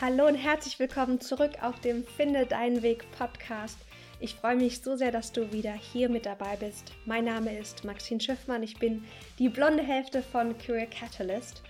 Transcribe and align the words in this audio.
Hallo 0.00 0.26
und 0.26 0.34
herzlich 0.34 0.78
willkommen 0.78 1.20
zurück 1.20 1.62
auf 1.62 1.78
dem 1.80 2.06
Finde 2.06 2.46
deinen 2.46 2.80
Weg 2.80 3.04
Podcast. 3.18 3.76
Ich 4.18 4.34
freue 4.34 4.56
mich 4.56 4.80
so 4.80 4.96
sehr, 4.96 5.12
dass 5.12 5.30
du 5.30 5.52
wieder 5.52 5.74
hier 5.74 6.08
mit 6.08 6.24
dabei 6.24 6.56
bist. 6.56 6.94
Mein 7.04 7.26
Name 7.26 7.58
ist 7.58 7.84
Maxine 7.84 8.18
Schiffmann. 8.18 8.62
Ich 8.62 8.78
bin 8.78 9.04
die 9.38 9.50
blonde 9.50 9.82
Hälfte 9.82 10.22
von 10.22 10.56
Career 10.56 10.86
Catalyst. 10.86 11.62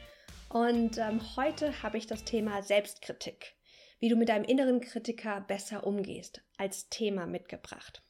Und 0.48 0.96
ähm, 0.98 1.20
heute 1.34 1.82
habe 1.82 1.98
ich 1.98 2.06
das 2.06 2.22
Thema 2.22 2.62
Selbstkritik, 2.62 3.56
wie 3.98 4.08
du 4.08 4.14
mit 4.14 4.28
deinem 4.28 4.44
inneren 4.44 4.80
Kritiker 4.80 5.40
besser 5.40 5.84
umgehst, 5.84 6.40
als 6.56 6.88
Thema 6.88 7.26
mitgebracht. 7.26 8.00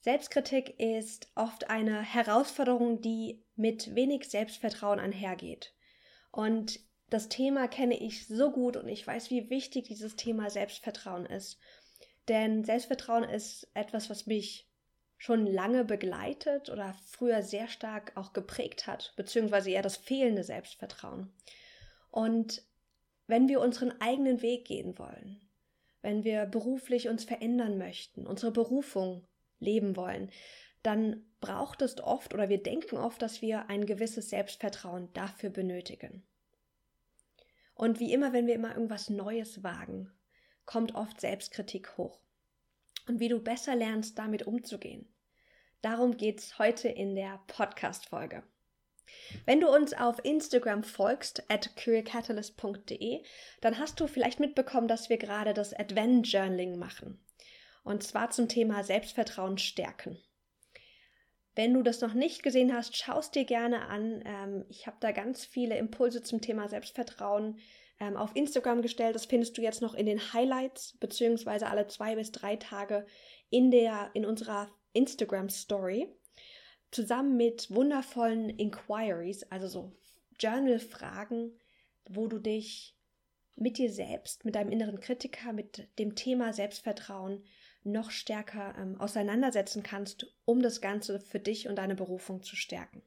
Selbstkritik 0.00 0.78
ist 0.78 1.32
oft 1.34 1.70
eine 1.70 2.02
Herausforderung, 2.02 3.00
die 3.00 3.42
mit 3.56 3.94
wenig 3.94 4.28
Selbstvertrauen 4.28 5.00
einhergeht. 5.00 5.72
Und 6.30 6.78
das 7.10 7.28
Thema 7.28 7.68
kenne 7.68 7.98
ich 7.98 8.26
so 8.26 8.50
gut 8.52 8.76
und 8.76 8.88
ich 8.88 9.06
weiß, 9.06 9.30
wie 9.30 9.50
wichtig 9.50 9.88
dieses 9.88 10.16
Thema 10.16 10.48
Selbstvertrauen 10.48 11.26
ist. 11.26 11.58
Denn 12.28 12.64
Selbstvertrauen 12.64 13.24
ist 13.24 13.68
etwas, 13.74 14.08
was 14.08 14.26
mich 14.26 14.68
schon 15.18 15.44
lange 15.44 15.84
begleitet 15.84 16.70
oder 16.70 16.94
früher 17.06 17.42
sehr 17.42 17.68
stark 17.68 18.12
auch 18.16 18.32
geprägt 18.32 18.86
hat, 18.86 19.12
beziehungsweise 19.16 19.70
eher 19.70 19.82
das 19.82 19.96
fehlende 19.96 20.44
Selbstvertrauen. 20.44 21.32
Und 22.10 22.62
wenn 23.26 23.48
wir 23.48 23.60
unseren 23.60 23.92
eigenen 24.00 24.40
Weg 24.40 24.64
gehen 24.64 24.98
wollen, 24.98 25.40
wenn 26.02 26.24
wir 26.24 26.46
beruflich 26.46 27.08
uns 27.08 27.24
verändern 27.24 27.76
möchten, 27.76 28.26
unsere 28.26 28.52
Berufung 28.52 29.26
leben 29.58 29.96
wollen, 29.96 30.30
dann 30.82 31.24
braucht 31.40 31.82
es 31.82 32.00
oft 32.00 32.32
oder 32.32 32.48
wir 32.48 32.62
denken 32.62 32.96
oft, 32.96 33.20
dass 33.20 33.42
wir 33.42 33.68
ein 33.68 33.84
gewisses 33.84 34.30
Selbstvertrauen 34.30 35.12
dafür 35.12 35.50
benötigen. 35.50 36.24
Und 37.80 37.98
wie 37.98 38.12
immer, 38.12 38.34
wenn 38.34 38.46
wir 38.46 38.54
immer 38.54 38.74
irgendwas 38.74 39.08
Neues 39.08 39.62
wagen, 39.62 40.12
kommt 40.66 40.94
oft 40.94 41.18
Selbstkritik 41.18 41.96
hoch. 41.96 42.20
Und 43.08 43.20
wie 43.20 43.28
du 43.30 43.40
besser 43.40 43.74
lernst, 43.74 44.18
damit 44.18 44.46
umzugehen. 44.46 45.10
Darum 45.80 46.18
geht's 46.18 46.58
heute 46.58 46.88
in 46.90 47.14
der 47.14 47.40
Podcast-Folge. 47.46 48.42
Wenn 49.46 49.62
du 49.62 49.74
uns 49.74 49.94
auf 49.94 50.22
Instagram 50.22 50.82
folgst, 50.84 51.50
at 51.50 51.74
careercatalyst.de, 51.74 53.24
dann 53.62 53.78
hast 53.78 53.98
du 53.98 54.06
vielleicht 54.06 54.40
mitbekommen, 54.40 54.86
dass 54.86 55.08
wir 55.08 55.16
gerade 55.16 55.54
das 55.54 55.72
Advent 55.72 56.30
Journaling 56.30 56.78
machen. 56.78 57.24
Und 57.82 58.02
zwar 58.02 58.28
zum 58.28 58.46
Thema 58.46 58.84
Selbstvertrauen 58.84 59.56
stärken. 59.56 60.18
Wenn 61.60 61.74
du 61.74 61.82
das 61.82 62.00
noch 62.00 62.14
nicht 62.14 62.42
gesehen 62.42 62.72
hast, 62.74 62.96
schaust 62.96 63.34
dir 63.34 63.44
gerne 63.44 63.82
an. 63.82 64.22
Ähm, 64.24 64.64
ich 64.70 64.86
habe 64.86 64.96
da 64.98 65.12
ganz 65.12 65.44
viele 65.44 65.76
Impulse 65.76 66.22
zum 66.22 66.40
Thema 66.40 66.70
Selbstvertrauen 66.70 67.58
ähm, 68.00 68.16
auf 68.16 68.34
Instagram 68.34 68.80
gestellt. 68.80 69.14
Das 69.14 69.26
findest 69.26 69.58
du 69.58 69.60
jetzt 69.60 69.82
noch 69.82 69.92
in 69.92 70.06
den 70.06 70.32
Highlights, 70.32 70.96
beziehungsweise 71.00 71.66
alle 71.66 71.86
zwei 71.86 72.14
bis 72.14 72.32
drei 72.32 72.56
Tage 72.56 73.04
in, 73.50 73.70
der, 73.70 74.08
in 74.14 74.24
unserer 74.24 74.70
Instagram 74.94 75.50
Story. 75.50 76.08
Zusammen 76.92 77.36
mit 77.36 77.70
wundervollen 77.70 78.48
Inquiries, 78.48 79.42
also 79.50 79.66
so 79.66 79.92
Journal-Fragen, 80.38 81.58
wo 82.08 82.26
du 82.26 82.38
dich 82.38 82.96
mit 83.56 83.76
dir 83.76 83.92
selbst, 83.92 84.46
mit 84.46 84.54
deinem 84.54 84.72
inneren 84.72 84.98
Kritiker, 84.98 85.52
mit 85.52 85.90
dem 85.98 86.14
Thema 86.14 86.54
Selbstvertrauen 86.54 87.44
noch 87.82 88.10
stärker 88.10 88.74
ähm, 88.78 89.00
auseinandersetzen 89.00 89.82
kannst, 89.82 90.26
um 90.44 90.62
das 90.62 90.80
Ganze 90.80 91.20
für 91.20 91.40
dich 91.40 91.68
und 91.68 91.76
deine 91.76 91.94
Berufung 91.94 92.42
zu 92.42 92.56
stärken. 92.56 93.02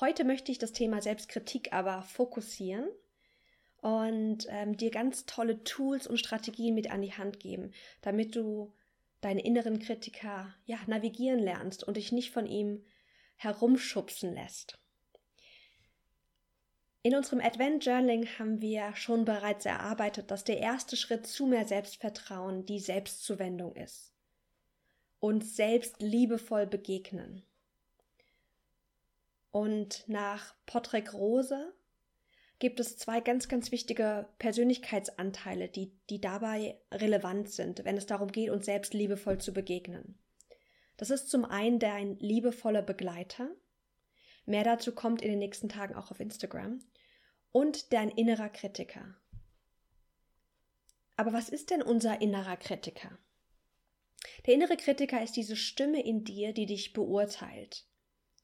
Heute 0.00 0.24
möchte 0.24 0.50
ich 0.50 0.58
das 0.58 0.72
Thema 0.72 1.00
Selbstkritik 1.02 1.72
aber 1.72 2.02
fokussieren 2.02 2.88
und 3.80 4.46
ähm, 4.48 4.76
dir 4.76 4.90
ganz 4.90 5.26
tolle 5.26 5.62
Tools 5.64 6.06
und 6.06 6.18
Strategien 6.18 6.74
mit 6.74 6.90
an 6.90 7.02
die 7.02 7.12
Hand 7.12 7.40
geben, 7.40 7.72
damit 8.00 8.34
du 8.34 8.72
deinen 9.20 9.38
inneren 9.38 9.78
Kritiker 9.78 10.54
ja 10.64 10.78
navigieren 10.86 11.38
lernst 11.38 11.84
und 11.84 11.96
dich 11.96 12.12
nicht 12.12 12.30
von 12.30 12.46
ihm 12.46 12.84
herumschubsen 13.36 14.34
lässt. 14.34 14.81
In 17.04 17.16
unserem 17.16 17.40
Advent 17.40 17.84
Journaling 17.84 18.26
haben 18.38 18.60
wir 18.60 18.94
schon 18.94 19.24
bereits 19.24 19.66
erarbeitet, 19.66 20.30
dass 20.30 20.44
der 20.44 20.58
erste 20.58 20.96
Schritt 20.96 21.26
zu 21.26 21.46
mehr 21.46 21.66
Selbstvertrauen 21.66 22.64
die 22.64 22.78
Selbstzuwendung 22.78 23.74
ist. 23.74 24.12
Uns 25.18 25.56
selbst 25.56 26.00
liebevoll 26.00 26.66
begegnen. 26.66 27.42
Und 29.50 30.04
nach 30.08 30.54
Patrick 30.64 31.12
Rose 31.12 31.74
gibt 32.60 32.78
es 32.78 32.96
zwei 32.96 33.20
ganz, 33.20 33.48
ganz 33.48 33.72
wichtige 33.72 34.28
Persönlichkeitsanteile, 34.38 35.68
die, 35.68 35.92
die 36.08 36.20
dabei 36.20 36.78
relevant 36.92 37.50
sind, 37.50 37.84
wenn 37.84 37.96
es 37.96 38.06
darum 38.06 38.30
geht, 38.30 38.50
uns 38.50 38.66
selbst 38.66 38.94
liebevoll 38.94 39.38
zu 39.38 39.52
begegnen. 39.52 40.18
Das 40.96 41.10
ist 41.10 41.28
zum 41.28 41.44
einen 41.44 41.80
dein 41.80 42.16
liebevoller 42.20 42.82
Begleiter. 42.82 43.50
Mehr 44.44 44.64
dazu 44.64 44.92
kommt 44.92 45.22
in 45.22 45.30
den 45.30 45.38
nächsten 45.38 45.68
Tagen 45.68 45.94
auch 45.94 46.10
auf 46.10 46.20
Instagram 46.20 46.80
und 47.52 47.92
dein 47.92 48.10
innerer 48.10 48.48
Kritiker. 48.48 49.14
Aber 51.16 51.32
was 51.32 51.48
ist 51.48 51.70
denn 51.70 51.82
unser 51.82 52.20
innerer 52.20 52.56
Kritiker? 52.56 53.18
Der 54.46 54.54
innere 54.54 54.76
Kritiker 54.76 55.22
ist 55.22 55.36
diese 55.36 55.56
Stimme 55.56 56.02
in 56.04 56.24
dir, 56.24 56.52
die 56.52 56.66
dich 56.66 56.92
beurteilt, 56.92 57.86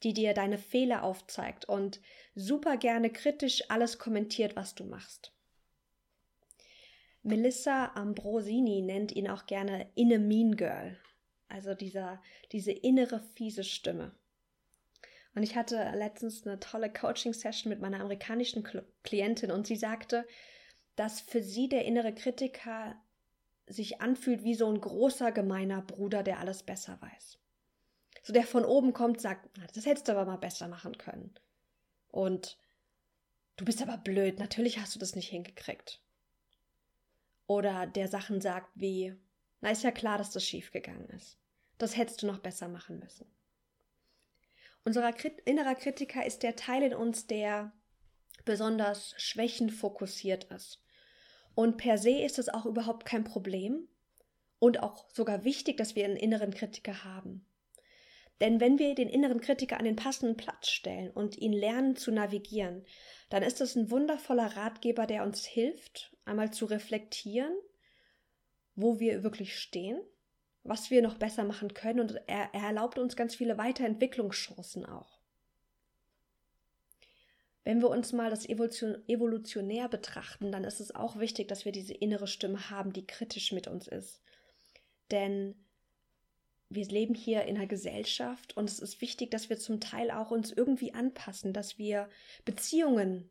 die 0.03 0.13
dir 0.13 0.35
deine 0.35 0.59
Fehler 0.59 1.03
aufzeigt 1.03 1.65
und 1.65 2.01
super 2.35 2.77
gerne 2.77 3.11
kritisch 3.11 3.69
alles 3.71 3.99
kommentiert, 3.99 4.55
was 4.55 4.75
du 4.75 4.85
machst. 4.85 5.33
Melissa 7.23 7.93
Ambrosini 7.95 8.81
nennt 8.83 9.13
ihn 9.13 9.29
auch 9.29 9.47
gerne 9.47 9.91
Inner 9.97 10.19
Mean 10.19 10.57
Girl, 10.57 10.97
also 11.49 11.75
dieser, 11.75 12.23
diese 12.53 12.73
innere 12.73 13.21
fiese 13.35 13.65
Stimme. 13.65 14.15
Und 15.35 15.43
ich 15.43 15.57
hatte 15.57 15.93
letztens 15.95 16.47
eine 16.47 16.59
tolle 16.59 16.93
Coaching-Session 16.93 17.71
mit 17.71 17.81
meiner 17.81 18.01
amerikanischen 18.01 18.67
Klientin 19.03 19.51
und 19.51 19.67
sie 19.67 19.77
sagte, 19.77 20.27
dass 20.97 21.21
für 21.21 21.43
sie 21.43 21.69
der 21.69 21.85
innere 21.85 22.15
Kritiker 22.15 22.97
sich 23.67 24.01
anfühlt 24.01 24.43
wie 24.43 24.55
so 24.55 24.67
ein 24.69 24.81
großer 24.81 25.31
gemeiner 25.31 25.83
Bruder, 25.83 26.23
der 26.23 26.41
alles 26.41 26.63
besser 26.63 26.99
weiß. 27.01 27.39
So 28.23 28.33
der 28.33 28.45
von 28.45 28.65
oben 28.65 28.93
kommt, 28.93 29.21
sagt, 29.21 29.49
das 29.75 29.87
hättest 29.87 30.09
du 30.09 30.13
aber 30.13 30.25
mal 30.25 30.39
besser 30.39 30.69
machen 30.69 30.99
können. 30.99 31.39
Und 32.09 32.59
du 33.57 33.65
bist 33.65 33.81
aber 33.81 33.99
blöd, 33.99 34.39
natürlich 34.39 34.79
hast 34.79 34.95
du 34.95 34.99
das 34.99 35.15
nicht 35.15 35.29
hingekriegt. 35.29 36.03
Oder 37.47 37.87
der 37.87 38.09
Sachen 38.09 38.41
sagt 38.41 38.71
wie, 38.75 39.15
na 39.61 39.71
ist 39.71 39.83
ja 39.83 39.91
klar, 39.91 40.19
dass 40.19 40.31
das 40.31 40.45
schiefgegangen 40.45 41.09
ist. 41.11 41.39
Das 41.79 41.97
hättest 41.97 42.23
du 42.23 42.27
noch 42.27 42.39
besser 42.39 42.69
machen 42.69 42.99
müssen. 42.99 43.27
Unser 44.85 45.13
innerer 45.45 45.75
Kritiker 45.75 46.25
ist 46.25 46.43
der 46.43 46.57
Teil 46.57 46.83
in 46.83 46.95
uns, 46.95 47.27
der 47.27 47.73
besonders 48.45 49.15
schwächenfokussiert 49.19 50.45
ist. 50.45 50.83
Und 51.55 51.77
per 51.77 51.99
se 51.99 52.23
ist 52.23 52.39
es 52.39 52.49
auch 52.49 52.67
überhaupt 52.67 53.05
kein 53.05 53.25
Problem 53.25 53.89
und 54.59 54.83
auch 54.83 55.09
sogar 55.13 55.45
wichtig, 55.45 55.77
dass 55.77 55.97
wir 55.97 56.05
einen 56.05 56.17
inneren 56.17 56.55
Kritiker 56.55 57.05
haben. 57.05 57.45
Denn 58.41 58.61
wenn 58.61 58.79
wir 58.79 58.95
den 58.95 59.09
inneren 59.09 59.41
Kritiker 59.41 59.79
an 59.79 59.85
den 59.85 59.97
passenden 59.97 60.37
Platz 60.37 60.69
stellen 60.69 61.11
und 61.11 61.37
ihn 61.37 61.53
lernen 61.53 61.97
zu 61.97 62.13
navigieren, 62.13 62.87
dann 63.31 63.43
ist 63.43 63.61
es 63.61 63.75
ein 63.75 63.91
wundervoller 63.91 64.57
Ratgeber, 64.57 65.07
der 65.07 65.25
uns 65.25 65.45
hilft, 65.45 66.17
einmal 66.25 66.53
zu 66.53 66.67
reflektieren, 66.67 67.53
wo 68.77 69.01
wir 69.01 69.25
wirklich 69.25 69.59
stehen 69.59 70.01
was 70.69 70.91
wir 70.91 71.03
noch 71.03 71.17
besser 71.17 71.45
machen 71.45 71.73
können 71.75 72.01
und 72.01 72.21
er, 72.27 72.51
er 72.53 72.65
erlaubt 72.65 72.99
uns 72.99 73.17
ganz 73.17 73.35
viele 73.35 73.57
Weiterentwicklungschancen 73.59 74.85
auch. 74.85 75.19
Wenn 77.65 77.81
wir 77.83 77.91
uns 77.91 78.13
mal 78.13 78.31
das 78.31 78.49
Evolution, 78.49 79.03
evolutionär 79.09 79.89
betrachten, 79.89 80.53
dann 80.53 80.65
ist 80.65 80.81
es 80.81 80.95
auch 80.95 81.19
wichtig, 81.19 81.49
dass 81.49 81.65
wir 81.65 81.73
diese 81.73 81.95
innere 81.95 82.27
Stimme 82.27 82.71
haben, 82.71 82.93
die 82.93 83.07
kritisch 83.07 83.53
mit 83.53 83.67
uns 83.67 83.89
ist. 83.89 84.23
Denn 85.11 85.55
wir 86.71 86.87
leben 86.87 87.15
hier 87.15 87.45
in 87.45 87.57
einer 87.57 87.67
Gesellschaft 87.67 88.57
und 88.57 88.69
es 88.69 88.79
ist 88.79 89.01
wichtig, 89.01 89.31
dass 89.31 89.49
wir 89.49 89.59
zum 89.59 89.81
Teil 89.81 90.11
auch 90.11 90.31
uns 90.31 90.53
irgendwie 90.53 90.93
anpassen, 90.93 91.53
dass 91.53 91.79
wir 91.79 92.11
Beziehungen 92.45 93.31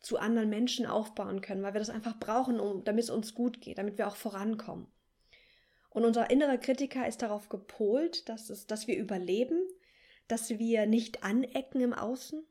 zu 0.00 0.18
anderen 0.18 0.50
Menschen 0.50 0.84
aufbauen 0.84 1.40
können, 1.40 1.62
weil 1.62 1.74
wir 1.74 1.78
das 1.78 1.90
einfach 1.90 2.18
brauchen, 2.18 2.60
um, 2.60 2.84
damit 2.84 3.04
es 3.04 3.10
uns 3.10 3.34
gut 3.34 3.60
geht, 3.60 3.78
damit 3.78 3.96
wir 3.96 4.08
auch 4.08 4.16
vorankommen. 4.16 4.91
Und 5.92 6.04
unser 6.04 6.30
innerer 6.30 6.58
Kritiker 6.58 7.06
ist 7.06 7.22
darauf 7.22 7.48
gepolt, 7.48 8.28
dass, 8.28 8.48
es, 8.50 8.66
dass 8.66 8.86
wir 8.86 8.96
überleben, 8.96 9.60
dass 10.26 10.50
wir 10.50 10.86
nicht 10.86 11.22
anecken 11.22 11.80
im 11.80 11.92
Außen 11.92 12.42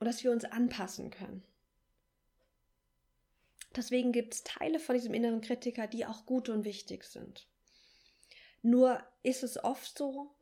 und 0.00 0.04
dass 0.04 0.24
wir 0.24 0.32
uns 0.32 0.44
anpassen 0.44 1.10
können. 1.10 1.44
Deswegen 3.76 4.10
gibt 4.10 4.34
es 4.34 4.42
Teile 4.42 4.80
von 4.80 4.96
diesem 4.96 5.14
inneren 5.14 5.40
Kritiker, 5.40 5.86
die 5.86 6.06
auch 6.06 6.26
gut 6.26 6.48
und 6.48 6.64
wichtig 6.64 7.04
sind. 7.04 7.46
Nur 8.62 9.00
ist 9.22 9.44
es 9.44 9.62
oft 9.62 9.96
so, 9.96 10.34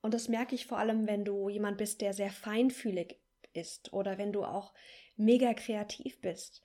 und 0.00 0.14
das 0.14 0.28
merke 0.28 0.54
ich 0.54 0.66
vor 0.66 0.78
allem, 0.78 1.06
wenn 1.06 1.26
du 1.26 1.50
jemand 1.50 1.76
bist, 1.76 2.00
der 2.00 2.14
sehr 2.14 2.30
feinfühlig 2.30 3.18
ist 3.52 3.92
oder 3.92 4.16
wenn 4.16 4.32
du 4.32 4.44
auch 4.44 4.72
mega 5.16 5.52
kreativ 5.52 6.20
bist. 6.20 6.62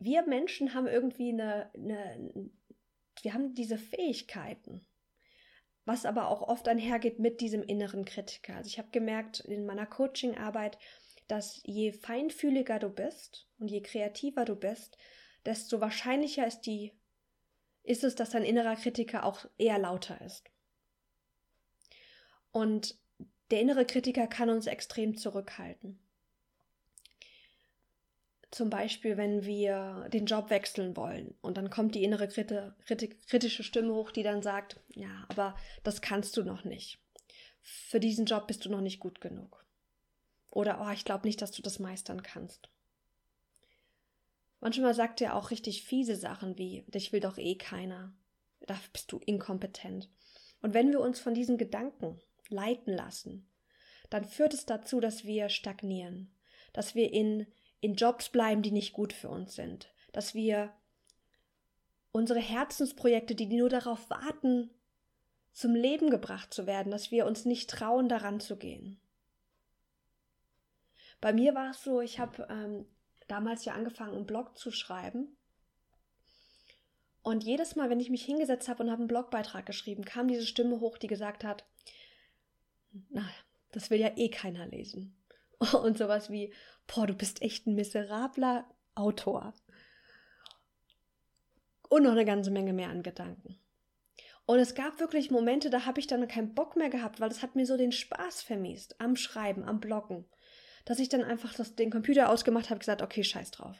Wir 0.00 0.26
Menschen 0.26 0.74
haben 0.74 0.88
irgendwie 0.88 1.30
eine, 1.30 1.70
eine 1.74 2.50
wir 3.22 3.34
haben 3.34 3.54
diese 3.54 3.78
Fähigkeiten, 3.78 4.84
was 5.84 6.06
aber 6.06 6.28
auch 6.28 6.42
oft 6.42 6.66
einhergeht 6.68 7.18
mit 7.18 7.40
diesem 7.40 7.62
inneren 7.62 8.04
Kritiker. 8.04 8.56
Also 8.56 8.68
ich 8.68 8.78
habe 8.78 8.90
gemerkt 8.90 9.40
in 9.40 9.66
meiner 9.66 9.86
Coaching-Arbeit, 9.86 10.78
dass 11.28 11.60
je 11.64 11.92
feinfühliger 11.92 12.78
du 12.78 12.88
bist 12.88 13.46
und 13.58 13.70
je 13.70 13.82
kreativer 13.82 14.44
du 14.44 14.56
bist, 14.56 14.96
desto 15.44 15.80
wahrscheinlicher 15.80 16.46
ist 16.46 16.62
die 16.62 16.92
ist 17.82 18.04
es, 18.04 18.14
dass 18.14 18.30
dein 18.30 18.44
innerer 18.44 18.76
Kritiker 18.76 19.24
auch 19.24 19.46
eher 19.56 19.78
lauter 19.78 20.20
ist. 20.20 20.50
Und 22.52 22.98
der 23.50 23.60
innere 23.60 23.86
Kritiker 23.86 24.26
kann 24.26 24.50
uns 24.50 24.66
extrem 24.66 25.16
zurückhalten. 25.16 25.98
Zum 28.50 28.68
Beispiel, 28.68 29.16
wenn 29.16 29.44
wir 29.44 30.08
den 30.12 30.26
Job 30.26 30.50
wechseln 30.50 30.96
wollen 30.96 31.34
und 31.40 31.56
dann 31.56 31.70
kommt 31.70 31.94
die 31.94 32.02
innere 32.02 32.26
kritische 32.26 33.62
Stimme 33.62 33.94
hoch, 33.94 34.10
die 34.10 34.24
dann 34.24 34.42
sagt, 34.42 34.80
ja, 34.88 35.24
aber 35.28 35.56
das 35.84 36.00
kannst 36.00 36.36
du 36.36 36.42
noch 36.42 36.64
nicht. 36.64 36.98
Für 37.62 38.00
diesen 38.00 38.26
Job 38.26 38.48
bist 38.48 38.64
du 38.64 38.70
noch 38.70 38.80
nicht 38.80 38.98
gut 38.98 39.20
genug. 39.20 39.64
Oder, 40.50 40.84
oh, 40.84 40.90
ich 40.90 41.04
glaube 41.04 41.28
nicht, 41.28 41.40
dass 41.40 41.52
du 41.52 41.62
das 41.62 41.78
meistern 41.78 42.22
kannst. 42.22 42.70
Manchmal 44.60 44.94
sagt 44.94 45.20
er 45.20 45.36
auch 45.36 45.50
richtig 45.50 45.84
fiese 45.84 46.16
Sachen 46.16 46.58
wie, 46.58 46.82
dich 46.88 47.12
will 47.12 47.20
doch 47.20 47.38
eh 47.38 47.54
keiner. 47.54 48.12
Da 48.66 48.76
bist 48.92 49.10
du 49.12 49.18
inkompetent. 49.18 50.10
Und 50.60 50.74
wenn 50.74 50.90
wir 50.90 51.00
uns 51.00 51.20
von 51.20 51.34
diesen 51.34 51.56
Gedanken 51.56 52.20
leiten 52.48 52.94
lassen, 52.94 53.48
dann 54.10 54.24
führt 54.24 54.52
es 54.52 54.66
dazu, 54.66 55.00
dass 55.00 55.24
wir 55.24 55.48
stagnieren, 55.48 56.34
dass 56.72 56.94
wir 56.94 57.12
in, 57.12 57.46
in 57.80 57.94
Jobs 57.94 58.28
bleiben, 58.28 58.62
die 58.62 58.72
nicht 58.72 58.92
gut 58.92 59.12
für 59.12 59.28
uns 59.28 59.54
sind, 59.54 59.92
dass 60.12 60.34
wir 60.34 60.72
unsere 62.12 62.40
Herzensprojekte, 62.40 63.34
die 63.34 63.46
nur 63.46 63.68
darauf 63.68 64.10
warten, 64.10 64.70
zum 65.52 65.74
Leben 65.74 66.10
gebracht 66.10 66.52
zu 66.52 66.66
werden, 66.66 66.90
dass 66.90 67.10
wir 67.10 67.26
uns 67.26 67.44
nicht 67.44 67.70
trauen, 67.70 68.08
daran 68.08 68.40
zu 68.40 68.56
gehen. 68.56 69.00
Bei 71.20 71.32
mir 71.32 71.54
war 71.54 71.70
es 71.70 71.82
so, 71.82 72.00
ich 72.00 72.18
habe 72.18 72.46
ähm, 72.48 72.86
damals 73.28 73.64
ja 73.64 73.74
angefangen, 73.74 74.14
einen 74.14 74.26
Blog 74.26 74.56
zu 74.56 74.70
schreiben. 74.70 75.36
Und 77.22 77.44
jedes 77.44 77.76
Mal, 77.76 77.90
wenn 77.90 78.00
ich 78.00 78.08
mich 78.08 78.24
hingesetzt 78.24 78.68
habe 78.68 78.82
und 78.82 78.90
habe 78.90 79.00
einen 79.00 79.08
Blogbeitrag 79.08 79.66
geschrieben, 79.66 80.04
kam 80.04 80.28
diese 80.28 80.46
Stimme 80.46 80.80
hoch, 80.80 80.96
die 80.96 81.08
gesagt 81.08 81.44
hat, 81.44 81.66
na, 83.10 83.28
das 83.72 83.90
will 83.90 84.00
ja 84.00 84.16
eh 84.16 84.30
keiner 84.30 84.66
lesen. 84.66 85.19
Und 85.82 85.98
sowas 85.98 86.30
wie, 86.30 86.52
boah, 86.86 87.06
du 87.06 87.14
bist 87.14 87.42
echt 87.42 87.66
ein 87.66 87.74
miserabler 87.74 88.64
Autor. 88.94 89.54
Und 91.88 92.02
noch 92.04 92.12
eine 92.12 92.24
ganze 92.24 92.50
Menge 92.50 92.72
mehr 92.72 92.88
an 92.90 93.02
Gedanken. 93.02 93.58
Und 94.46 94.58
es 94.58 94.74
gab 94.74 94.98
wirklich 94.98 95.30
Momente, 95.30 95.70
da 95.70 95.86
habe 95.86 96.00
ich 96.00 96.08
dann 96.08 96.26
keinen 96.26 96.54
Bock 96.54 96.76
mehr 96.76 96.90
gehabt, 96.90 97.20
weil 97.20 97.30
es 97.30 97.42
hat 97.42 97.54
mir 97.54 97.66
so 97.66 97.76
den 97.76 97.92
Spaß 97.92 98.42
vermiest 98.42 99.00
am 99.00 99.14
Schreiben, 99.14 99.64
am 99.64 99.78
Bloggen 99.80 100.24
dass 100.84 100.98
ich 100.98 101.08
dann 101.08 101.22
einfach 101.22 101.54
das, 101.54 101.74
den 101.74 101.90
Computer 101.90 102.28
ausgemacht 102.28 102.70
habe, 102.70 102.78
gesagt, 102.78 103.02
okay, 103.02 103.22
scheiß 103.22 103.50
drauf. 103.50 103.76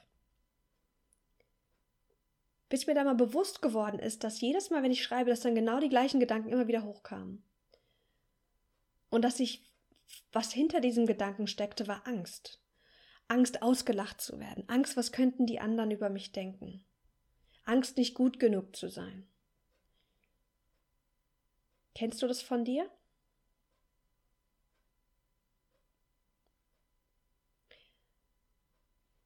Bis 2.68 2.86
mir 2.86 2.94
da 2.94 3.04
mal 3.04 3.14
bewusst 3.14 3.62
geworden 3.62 3.98
ist, 3.98 4.22
dass 4.22 4.40
jedes 4.40 4.70
Mal, 4.70 4.82
wenn 4.82 4.92
ich 4.92 5.02
schreibe, 5.02 5.30
dass 5.30 5.40
dann 5.40 5.54
genau 5.54 5.80
die 5.80 5.88
gleichen 5.88 6.20
Gedanken 6.20 6.50
immer 6.50 6.68
wieder 6.68 6.84
hochkamen. 6.84 7.42
Und 9.08 9.22
dass 9.22 9.40
ich, 9.40 9.69
was 10.32 10.52
hinter 10.52 10.80
diesem 10.80 11.06
Gedanken 11.06 11.46
steckte, 11.46 11.86
war 11.86 12.06
Angst. 12.06 12.60
Angst, 13.28 13.62
ausgelacht 13.62 14.20
zu 14.20 14.40
werden. 14.40 14.68
Angst, 14.68 14.96
was 14.96 15.12
könnten 15.12 15.46
die 15.46 15.60
anderen 15.60 15.90
über 15.90 16.10
mich 16.10 16.32
denken. 16.32 16.84
Angst, 17.64 17.96
nicht 17.96 18.14
gut 18.14 18.40
genug 18.40 18.74
zu 18.74 18.88
sein. 18.88 19.28
Kennst 21.94 22.22
du 22.22 22.26
das 22.26 22.42
von 22.42 22.64
dir? 22.64 22.90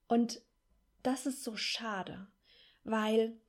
Und 0.07 0.43
das 1.03 1.27
ist 1.27 1.43
so 1.43 1.57
schade, 1.57 2.27
weil 2.85 3.41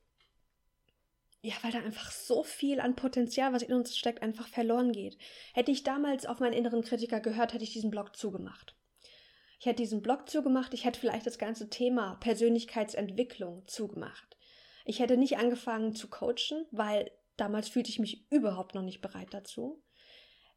ja, 1.46 1.54
weil 1.62 1.72
da 1.72 1.80
einfach 1.80 2.10
so 2.12 2.44
viel 2.44 2.80
an 2.80 2.96
Potenzial, 2.96 3.54
was 3.54 3.62
in 3.62 3.74
uns 3.74 3.96
steckt, 3.96 4.24
einfach 4.24 4.48
verloren 4.48 4.92
geht. 4.92 5.16
Hätte 5.54 5.72
ich 5.72 5.84
damals 5.84 6.26
auf 6.26 6.40
meinen 6.40 6.54
inneren 6.54 6.82
Kritiker 6.82 7.20
gehört, 7.20 7.54
hätte 7.54 7.64
ich 7.64 7.74
diesen 7.74 7.92
Blog 7.92 8.16
zugemacht. 8.16 8.76
Ich 9.60 9.68
hätte 9.68 9.84
diesen 9.84 10.02
Blog 10.02 10.28
zugemacht, 10.28 10.74
ich 10.74 10.86
hätte 10.86 11.00
vielleicht 11.00 11.28
das 11.28 11.38
ganze 11.38 11.70
Thema 11.70 12.16
Persönlichkeitsentwicklung 12.16 13.68
zugemacht. 13.68 14.38
Ich 14.86 15.00
hätte 15.00 15.18
nicht 15.18 15.38
angefangen 15.38 15.94
zu 15.94 16.10
coachen, 16.10 16.66
weil 16.72 17.12
damals 17.38 17.70
fühlte 17.70 17.92
ich 17.92 18.00
mich 18.00 18.30
überhaupt 18.32 18.74
noch 18.74 18.84
nicht 18.84 19.02
bereit 19.02 19.32
dazu. 19.32 19.84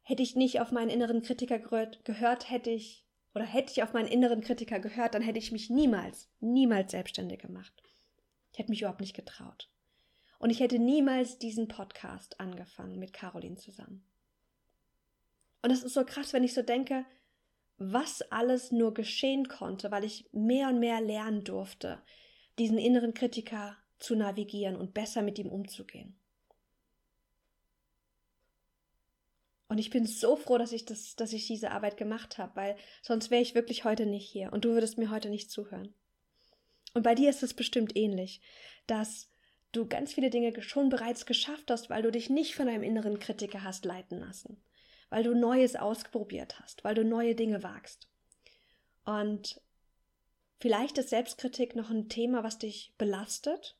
Hätte 0.01 0.23
ich 0.23 0.35
nicht 0.35 0.59
auf 0.59 0.71
meinen 0.71 0.89
inneren 0.89 1.21
Kritiker 1.21 1.59
gehört, 1.59 2.49
hätte 2.49 2.71
ich 2.71 3.05
oder 3.35 3.45
hätte 3.45 3.71
ich 3.71 3.83
auf 3.83 3.93
meinen 3.93 4.07
inneren 4.07 4.41
Kritiker 4.41 4.79
gehört, 4.79 5.13
dann 5.13 5.21
hätte 5.21 5.37
ich 5.37 5.51
mich 5.51 5.69
niemals, 5.69 6.31
niemals 6.39 6.91
selbstständig 6.91 7.39
gemacht. 7.39 7.73
Ich 8.51 8.57
hätte 8.57 8.71
mich 8.71 8.81
überhaupt 8.81 9.01
nicht 9.01 9.15
getraut. 9.15 9.69
Und 10.39 10.49
ich 10.49 10.61
hätte 10.61 10.79
niemals 10.79 11.37
diesen 11.37 11.67
Podcast 11.67 12.39
angefangen 12.39 12.97
mit 12.97 13.13
Caroline 13.13 13.57
zusammen. 13.57 14.03
Und 15.61 15.71
das 15.71 15.83
ist 15.83 15.93
so 15.93 16.05
krass, 16.05 16.33
wenn 16.33 16.45
ich 16.45 16.53
so 16.53 16.61
denke, 16.61 17.05
was 17.77 18.21
alles 18.31 18.71
nur 18.71 18.93
geschehen 18.93 19.47
konnte, 19.47 19.91
weil 19.91 20.05
ich 20.05 20.29
mehr 20.31 20.69
und 20.69 20.79
mehr 20.79 21.01
lernen 21.01 21.43
durfte, 21.43 22.01
diesen 22.57 22.77
inneren 22.77 23.13
Kritiker 23.13 23.77
zu 23.99 24.15
navigieren 24.15 24.77
und 24.77 24.93
besser 24.93 25.21
mit 25.21 25.37
ihm 25.39 25.49
umzugehen. 25.49 26.17
Und 29.67 29.77
ich 29.77 29.91
bin 29.91 30.07
so 30.07 30.35
froh, 30.35 30.57
dass 30.57 30.71
ich 30.71 30.85
das, 30.85 31.15
dass 31.15 31.31
ich 31.31 31.45
diese 31.47 31.71
Arbeit 31.71 31.95
gemacht 31.95 32.37
habe, 32.37 32.55
weil 32.55 32.77
sonst 33.01 33.29
wäre 33.29 33.41
ich 33.41 33.55
wirklich 33.55 33.83
heute 33.83 34.05
nicht 34.05 34.27
hier 34.27 34.51
und 34.51 34.65
du 34.65 34.69
würdest 34.69 34.97
mir 34.97 35.11
heute 35.11 35.29
nicht 35.29 35.51
zuhören. 35.51 35.93
Und 36.93 37.03
bei 37.03 37.13
dir 37.13 37.29
ist 37.29 37.43
es 37.43 37.53
bestimmt 37.53 37.95
ähnlich, 37.95 38.41
dass 38.87 39.28
du 39.71 39.87
ganz 39.87 40.13
viele 40.13 40.29
Dinge 40.29 40.61
schon 40.61 40.89
bereits 40.89 41.25
geschafft 41.25 41.69
hast, 41.69 41.89
weil 41.89 42.01
du 42.01 42.11
dich 42.11 42.29
nicht 42.29 42.55
von 42.55 42.67
einem 42.67 42.83
inneren 42.83 43.19
Kritiker 43.19 43.63
hast 43.63 43.85
leiten 43.85 44.19
lassen, 44.19 44.61
weil 45.09 45.23
du 45.23 45.35
Neues 45.35 45.75
ausprobiert 45.75 46.59
hast, 46.59 46.83
weil 46.83 46.95
du 46.95 47.03
neue 47.03 47.35
Dinge 47.35 47.63
wagst. 47.63 48.07
Und 49.05 49.61
vielleicht 50.59 50.97
ist 50.97 51.09
Selbstkritik 51.09 51.75
noch 51.75 51.89
ein 51.89 52.09
Thema, 52.09 52.43
was 52.43 52.57
dich 52.57 52.93
belastet. 52.97 53.75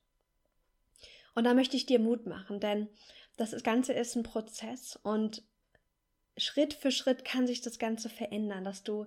Und 1.35 1.43
da 1.43 1.53
möchte 1.53 1.77
ich 1.77 1.85
dir 1.85 1.99
Mut 1.99 2.25
machen, 2.25 2.59
denn 2.59 2.89
das 3.37 3.63
Ganze 3.63 3.93
ist 3.93 4.15
ein 4.15 4.23
Prozess 4.23 4.99
und 5.01 5.43
Schritt 6.37 6.73
für 6.73 6.91
Schritt 6.91 7.25
kann 7.25 7.47
sich 7.47 7.61
das 7.61 7.79
Ganze 7.79 8.09
verändern, 8.09 8.63
dass 8.63 8.83
du 8.83 9.05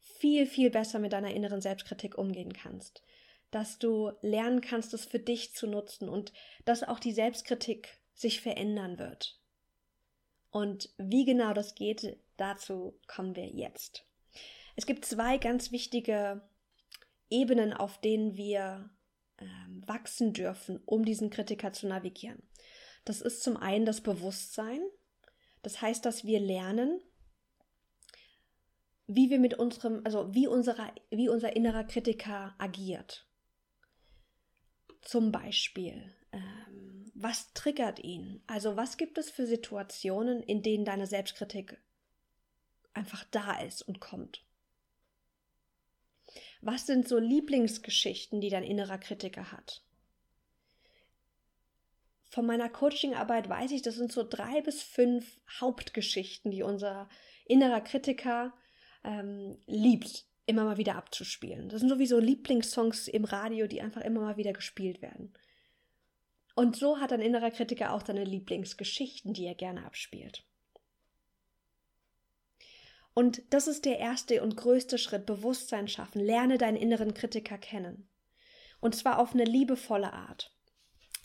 viel, 0.00 0.46
viel 0.46 0.70
besser 0.70 0.98
mit 0.98 1.12
deiner 1.12 1.34
inneren 1.34 1.60
Selbstkritik 1.60 2.16
umgehen 2.16 2.52
kannst, 2.52 3.02
dass 3.50 3.78
du 3.78 4.12
lernen 4.20 4.60
kannst, 4.60 4.92
es 4.94 5.04
für 5.04 5.18
dich 5.18 5.54
zu 5.54 5.66
nutzen 5.66 6.08
und 6.08 6.32
dass 6.64 6.82
auch 6.82 7.00
die 7.00 7.12
Selbstkritik 7.12 7.98
sich 8.14 8.40
verändern 8.40 8.98
wird. 8.98 9.40
Und 10.50 10.90
wie 10.98 11.24
genau 11.24 11.52
das 11.52 11.74
geht, 11.74 12.18
dazu 12.36 12.98
kommen 13.06 13.36
wir 13.36 13.46
jetzt. 13.46 14.04
Es 14.76 14.86
gibt 14.86 15.04
zwei 15.04 15.38
ganz 15.38 15.72
wichtige 15.72 16.42
Ebenen, 17.30 17.72
auf 17.72 18.00
denen 18.00 18.36
wir 18.36 18.90
ähm, 19.38 19.82
wachsen 19.86 20.32
dürfen, 20.32 20.80
um 20.84 21.04
diesen 21.04 21.30
Kritiker 21.30 21.72
zu 21.72 21.86
navigieren. 21.86 22.42
Das 23.04 23.20
ist 23.20 23.42
zum 23.42 23.56
einen 23.56 23.86
das 23.86 24.00
Bewusstsein, 24.00 24.80
das 25.62 25.80
heißt, 25.80 26.04
dass 26.04 26.24
wir 26.24 26.40
lernen, 26.40 27.00
wie 29.06 29.30
wir 29.30 29.38
mit 29.38 29.54
unserem, 29.54 30.02
also 30.04 30.34
wie, 30.34 30.46
unsere, 30.46 30.92
wie 31.10 31.28
unser 31.28 31.56
innerer 31.56 31.84
Kritiker 31.84 32.54
agiert. 32.58 33.27
Zum 35.00 35.32
Beispiel, 35.32 36.14
ähm, 36.32 37.10
was 37.14 37.52
triggert 37.52 37.98
ihn? 38.00 38.42
Also 38.46 38.76
was 38.76 38.96
gibt 38.96 39.18
es 39.18 39.30
für 39.30 39.46
Situationen, 39.46 40.42
in 40.42 40.62
denen 40.62 40.84
deine 40.84 41.06
Selbstkritik 41.06 41.80
einfach 42.94 43.24
da 43.30 43.60
ist 43.60 43.82
und 43.82 44.00
kommt? 44.00 44.44
Was 46.60 46.86
sind 46.86 47.08
so 47.08 47.18
Lieblingsgeschichten, 47.18 48.40
die 48.40 48.50
dein 48.50 48.64
innerer 48.64 48.98
Kritiker 48.98 49.52
hat? 49.52 49.82
von 52.30 52.46
meiner 52.46 52.68
Coachingarbeit 52.68 53.48
weiß 53.48 53.70
ich, 53.72 53.82
das 53.82 53.96
sind 53.96 54.12
so 54.12 54.22
drei 54.22 54.60
bis 54.60 54.82
fünf 54.82 55.40
Hauptgeschichten, 55.60 56.50
die 56.50 56.62
unser 56.62 57.08
innerer 57.46 57.80
Kritiker 57.80 58.52
ähm, 59.02 59.58
liebt, 59.66 60.26
immer 60.48 60.64
mal 60.64 60.78
wieder 60.78 60.96
abzuspielen. 60.96 61.68
Das 61.68 61.80
sind 61.80 61.90
sowieso 61.90 62.18
Lieblingssongs 62.18 63.06
im 63.06 63.24
Radio, 63.24 63.66
die 63.66 63.82
einfach 63.82 64.00
immer 64.00 64.20
mal 64.20 64.36
wieder 64.36 64.52
gespielt 64.52 65.02
werden. 65.02 65.34
Und 66.54 66.74
so 66.74 66.98
hat 66.98 67.12
ein 67.12 67.20
innerer 67.20 67.50
Kritiker 67.50 67.92
auch 67.92 68.04
seine 68.04 68.24
Lieblingsgeschichten, 68.24 69.34
die 69.34 69.44
er 69.44 69.54
gerne 69.54 69.84
abspielt. 69.84 70.44
Und 73.14 73.42
das 73.50 73.68
ist 73.68 73.84
der 73.84 73.98
erste 73.98 74.42
und 74.42 74.56
größte 74.56 74.96
Schritt, 74.96 75.26
Bewusstsein 75.26 75.86
schaffen. 75.86 76.24
Lerne 76.24 76.56
deinen 76.56 76.76
inneren 76.76 77.14
Kritiker 77.14 77.58
kennen. 77.58 78.08
Und 78.80 78.96
zwar 78.96 79.18
auf 79.18 79.34
eine 79.34 79.44
liebevolle 79.44 80.12
Art. 80.12 80.52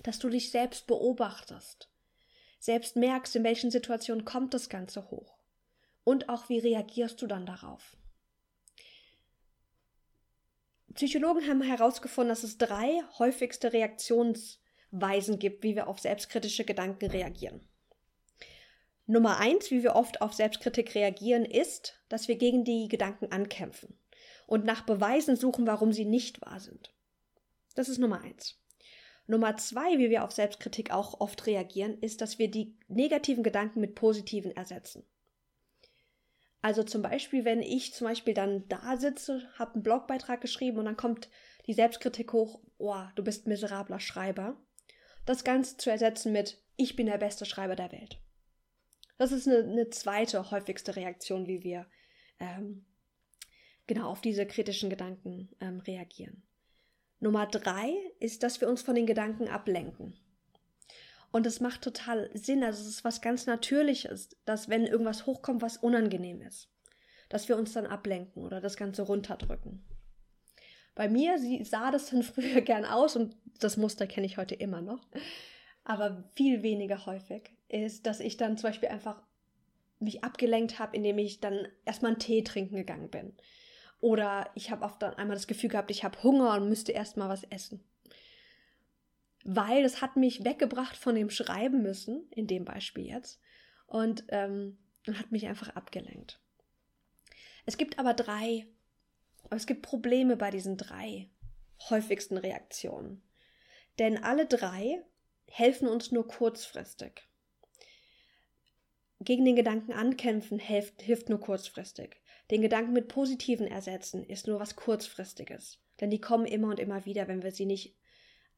Dass 0.03 0.19
du 0.19 0.27
dich 0.27 0.51
selbst 0.51 0.85
beobachtest. 0.85 1.89
Selbst 2.59 2.95
merkst, 2.95 3.35
in 3.35 3.43
welchen 3.43 3.71
Situationen 3.71 4.25
kommt 4.25 4.53
das 4.53 4.69
Ganze 4.69 5.09
hoch. 5.11 5.37
Und 6.03 6.29
auch, 6.29 6.49
wie 6.49 6.59
reagierst 6.59 7.21
du 7.21 7.27
dann 7.27 7.45
darauf. 7.45 7.95
Psychologen 10.95 11.47
haben 11.47 11.61
herausgefunden, 11.61 12.29
dass 12.29 12.43
es 12.43 12.57
drei 12.57 13.01
häufigste 13.17 13.73
Reaktionsweisen 13.73 15.39
gibt, 15.39 15.63
wie 15.63 15.75
wir 15.75 15.87
auf 15.87 15.99
selbstkritische 15.99 16.65
Gedanken 16.65 17.09
reagieren. 17.09 17.67
Nummer 19.05 19.37
eins, 19.37 19.69
wie 19.71 19.83
wir 19.83 19.95
oft 19.95 20.21
auf 20.21 20.33
Selbstkritik 20.33 20.95
reagieren, 20.95 21.45
ist, 21.45 21.99
dass 22.09 22.27
wir 22.27 22.35
gegen 22.35 22.63
die 22.63 22.87
Gedanken 22.87 23.31
ankämpfen 23.31 23.97
und 24.47 24.65
nach 24.65 24.85
Beweisen 24.85 25.35
suchen, 25.35 25.67
warum 25.67 25.91
sie 25.91 26.05
nicht 26.05 26.41
wahr 26.41 26.59
sind. 26.59 26.93
Das 27.75 27.89
ist 27.89 27.97
Nummer 27.97 28.21
eins. 28.21 28.59
Nummer 29.25 29.57
zwei, 29.57 29.97
wie 29.97 30.09
wir 30.09 30.23
auf 30.23 30.31
Selbstkritik 30.31 30.91
auch 30.91 31.19
oft 31.19 31.45
reagieren, 31.47 31.97
ist, 31.99 32.21
dass 32.21 32.39
wir 32.39 32.51
die 32.51 32.77
negativen 32.87 33.43
Gedanken 33.43 33.79
mit 33.79 33.95
positiven 33.95 34.51
ersetzen. 34.51 35.03
Also 36.63 36.81
zum 36.81 37.01
Beispiel, 37.01 37.43
wenn 37.43 37.61
ich 37.61 37.93
zum 37.93 38.07
Beispiel 38.07 38.33
dann 38.33 38.65
da 38.69 38.95
sitze, 38.95 39.41
habe 39.59 39.73
einen 39.73 39.83
Blogbeitrag 39.83 40.39
geschrieben 40.39 40.77
und 40.77 40.85
dann 40.85 40.95
kommt 40.95 41.29
die 41.67 41.73
Selbstkritik 41.73 42.31
hoch, 42.31 42.61
oh, 42.77 43.03
du 43.15 43.23
bist 43.23 43.47
miserabler 43.47 43.99
Schreiber. 43.99 44.55
Das 45.25 45.43
Ganze 45.43 45.75
zu 45.75 45.91
ersetzen 45.91 46.31
mit, 46.31 46.63
ich 46.77 46.95
bin 46.95 47.07
der 47.07 47.17
beste 47.17 47.45
Schreiber 47.45 47.75
der 47.75 47.91
Welt. 47.91 48.17
Das 49.17 49.33
ist 49.33 49.45
eine, 49.45 49.57
eine 49.57 49.89
zweite 49.89 50.51
häufigste 50.51 50.95
Reaktion, 50.95 51.47
wie 51.47 51.63
wir 51.63 51.85
ähm, 52.39 52.85
genau 53.85 54.07
auf 54.07 54.21
diese 54.21 54.45
kritischen 54.45 54.89
Gedanken 54.89 55.49
ähm, 55.59 55.81
reagieren. 55.81 56.43
Nummer 57.19 57.45
drei 57.45 57.93
ist, 58.21 58.41
dass 58.41 58.61
wir 58.61 58.69
uns 58.69 58.81
von 58.81 58.95
den 58.95 59.05
Gedanken 59.05 59.49
ablenken. 59.49 60.17
Und 61.33 61.47
es 61.47 61.59
macht 61.59 61.81
total 61.81 62.29
Sinn, 62.35 62.63
also 62.63 62.83
es 62.83 62.87
ist 62.87 63.03
was 63.03 63.19
ganz 63.19 63.47
Natürliches, 63.47 64.29
dass 64.45 64.69
wenn 64.69 64.85
irgendwas 64.85 65.25
hochkommt, 65.25 65.63
was 65.63 65.77
unangenehm 65.77 66.43
ist, 66.43 66.69
dass 67.27 67.49
wir 67.49 67.57
uns 67.57 67.73
dann 67.73 67.87
ablenken 67.87 68.43
oder 68.43 68.61
das 68.61 68.77
Ganze 68.77 69.01
runterdrücken. 69.01 69.83
Bei 70.93 71.09
mir 71.09 71.39
sah 71.65 71.89
das 71.89 72.11
dann 72.11 72.21
früher 72.23 72.61
gern 72.61 72.85
aus 72.85 73.15
und 73.15 73.35
das 73.59 73.77
Muster 73.77 74.05
kenne 74.05 74.27
ich 74.27 74.37
heute 74.37 74.53
immer 74.53 74.81
noch, 74.81 75.09
aber 75.83 76.29
viel 76.35 76.61
weniger 76.61 77.07
häufig 77.07 77.49
ist, 77.67 78.05
dass 78.05 78.19
ich 78.19 78.37
dann 78.37 78.55
zum 78.59 78.69
Beispiel 78.69 78.89
einfach 78.89 79.19
mich 79.97 80.23
abgelenkt 80.23 80.77
habe, 80.77 80.95
indem 80.95 81.17
ich 81.17 81.39
dann 81.39 81.67
erstmal 81.83 82.11
einen 82.11 82.19
Tee 82.19 82.43
trinken 82.43 82.75
gegangen 82.75 83.09
bin. 83.09 83.33
Oder 84.01 84.51
ich 84.53 84.69
habe 84.69 84.85
oft 84.85 85.01
dann 85.01 85.15
einmal 85.15 85.35
das 85.35 85.47
Gefühl 85.47 85.71
gehabt, 85.71 85.89
ich 85.89 86.03
habe 86.03 86.21
Hunger 86.21 86.53
und 86.57 86.69
müsste 86.69 86.91
erstmal 86.91 87.29
was 87.29 87.43
essen. 87.45 87.83
Weil 89.43 89.83
es 89.83 90.01
hat 90.01 90.15
mich 90.15 90.45
weggebracht 90.45 90.95
von 90.95 91.15
dem 91.15 91.29
Schreiben 91.29 91.81
müssen, 91.81 92.29
in 92.31 92.47
dem 92.47 92.65
Beispiel 92.65 93.05
jetzt, 93.05 93.41
und 93.87 94.23
ähm, 94.29 94.77
hat 95.13 95.31
mich 95.31 95.47
einfach 95.47 95.69
abgelenkt. 95.69 96.39
Es 97.65 97.77
gibt 97.77 97.99
aber 97.99 98.13
drei, 98.13 98.67
es 99.49 99.65
gibt 99.65 99.81
Probleme 99.81 100.37
bei 100.37 100.49
diesen 100.49 100.77
drei 100.77 101.29
häufigsten 101.89 102.37
Reaktionen. 102.37 103.21
Denn 103.99 104.23
alle 104.23 104.45
drei 104.45 105.03
helfen 105.47 105.87
uns 105.87 106.11
nur 106.11 106.27
kurzfristig. 106.27 107.27
Gegen 109.19 109.45
den 109.45 109.55
Gedanken 109.55 109.93
ankämpfen 109.93 110.59
hilft, 110.59 111.01
hilft 111.01 111.29
nur 111.29 111.39
kurzfristig. 111.39 112.21
Den 112.51 112.61
Gedanken 112.61 112.93
mit 112.93 113.07
positiven 113.07 113.67
ersetzen 113.67 114.25
ist 114.25 114.47
nur 114.47 114.59
was 114.59 114.75
kurzfristiges. 114.75 115.79
Denn 116.01 116.09
die 116.09 116.19
kommen 116.19 116.45
immer 116.45 116.69
und 116.69 116.79
immer 116.79 117.05
wieder, 117.05 117.27
wenn 117.27 117.43
wir 117.43 117.51
sie 117.51 117.65
nicht 117.65 117.95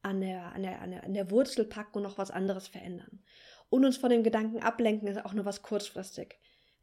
an 0.05 0.21
der, 0.21 0.53
an 0.53 0.61
der, 0.61 0.81
an 0.81 0.91
der, 0.91 1.03
an 1.03 1.13
der 1.13 1.31
Wurzel 1.31 1.65
packen 1.65 1.97
und 1.97 2.03
noch 2.03 2.19
was 2.19 2.29
anderes 2.29 2.67
verändern. 2.67 3.23
Und 3.69 3.83
uns 3.83 3.97
von 3.97 4.11
dem 4.11 4.23
Gedanken 4.23 4.59
ablenken 4.59 5.07
ist 5.07 5.25
auch 5.25 5.33
nur 5.33 5.45
was 5.45 5.63
kurzfristig, 5.63 6.39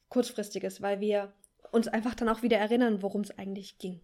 kurzfristiges, 0.09 0.83
weil 0.83 1.01
wir 1.01 1.33
uns 1.71 1.87
einfach 1.87 2.17
dann 2.17 2.29
auch 2.29 2.43
wieder 2.43 2.59
erinnern, 2.59 3.01
worum 3.01 3.21
es 3.23 3.31
eigentlich 3.39 3.79
ging. 3.79 4.01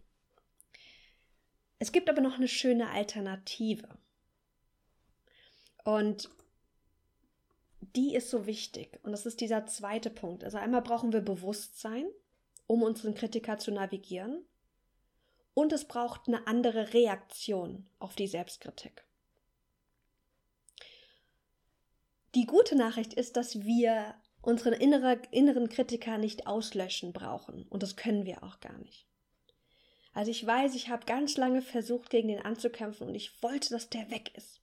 Es 1.81 1.91
gibt 1.91 2.09
aber 2.09 2.21
noch 2.21 2.37
eine 2.37 2.49
schöne 2.49 2.91
Alternative. 2.91 3.89
Und 5.85 6.31
die 7.81 8.15
ist 8.15 8.31
so 8.31 8.47
wichtig. 8.47 9.01
Und 9.03 9.13
das 9.13 9.27
ist 9.27 9.41
dieser 9.41 9.67
zweite 9.67 10.11
Punkt. 10.11 10.45
Also 10.45 10.59
einmal 10.59 10.83
brauchen 10.83 11.13
wir 11.13 11.21
Bewusstsein, 11.21 12.07
um 12.69 12.83
unseren 12.83 13.15
Kritiker 13.15 13.59
zu 13.59 13.73
navigieren. 13.73 14.45
Und 15.55 15.73
es 15.73 15.87
braucht 15.87 16.29
eine 16.29 16.47
andere 16.47 16.95
Reaktion 16.95 17.89
auf 17.99 18.15
die 18.15 18.29
Selbstkritik. 18.29 19.08
Die 22.35 22.47
gute 22.47 22.77
Nachricht 22.77 23.15
ist, 23.15 23.37
dass 23.37 23.63
wir 23.63 24.15
unseren 24.43 24.75
innere, 24.75 25.21
inneren 25.31 25.69
Kritiker 25.69 26.19
nicht 26.19 26.47
auslöschen 26.47 27.13
brauchen. 27.13 27.67
Und 27.69 27.83
das 27.83 27.97
können 27.97 28.25
wir 28.25 28.43
auch 28.43 28.61
gar 28.61 28.79
nicht. 28.79 29.07
Also 30.13 30.31
ich 30.31 30.45
weiß, 30.45 30.75
ich 30.75 30.89
habe 30.89 31.07
ganz 31.07 31.37
lange 31.37 31.63
versucht, 31.63 32.11
gegen 32.11 32.29
den 32.29 32.41
anzukämpfen 32.41 33.07
und 33.09 33.15
ich 33.15 33.43
wollte, 33.43 33.71
dass 33.71 33.89
der 33.89 34.11
weg 34.11 34.33
ist. 34.37 34.61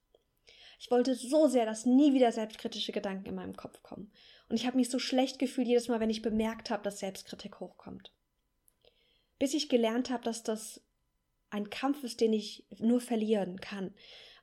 Ich 0.79 0.91
wollte 0.91 1.15
so 1.15 1.47
sehr, 1.47 1.65
dass 1.65 1.85
nie 1.85 2.13
wieder 2.13 2.31
selbstkritische 2.31 2.91
Gedanken 2.91 3.29
in 3.29 3.35
meinem 3.35 3.55
Kopf 3.55 3.81
kommen. 3.81 4.11
Und 4.49 4.57
ich 4.57 4.67
habe 4.67 4.77
mich 4.77 4.89
so 4.89 4.99
schlecht 4.99 5.39
gefühlt 5.39 5.67
jedes 5.67 5.87
Mal, 5.87 5.99
wenn 5.99 6.09
ich 6.09 6.21
bemerkt 6.21 6.69
habe, 6.69 6.83
dass 6.83 6.99
Selbstkritik 6.99 7.59
hochkommt. 7.59 8.11
Bis 9.39 9.53
ich 9.53 9.69
gelernt 9.69 10.09
habe, 10.09 10.23
dass 10.23 10.43
das 10.43 10.81
ein 11.49 11.69
Kampf 11.69 12.03
ist, 12.03 12.21
den 12.21 12.33
ich 12.33 12.65
nur 12.77 12.99
verlieren 12.99 13.59
kann. 13.61 13.93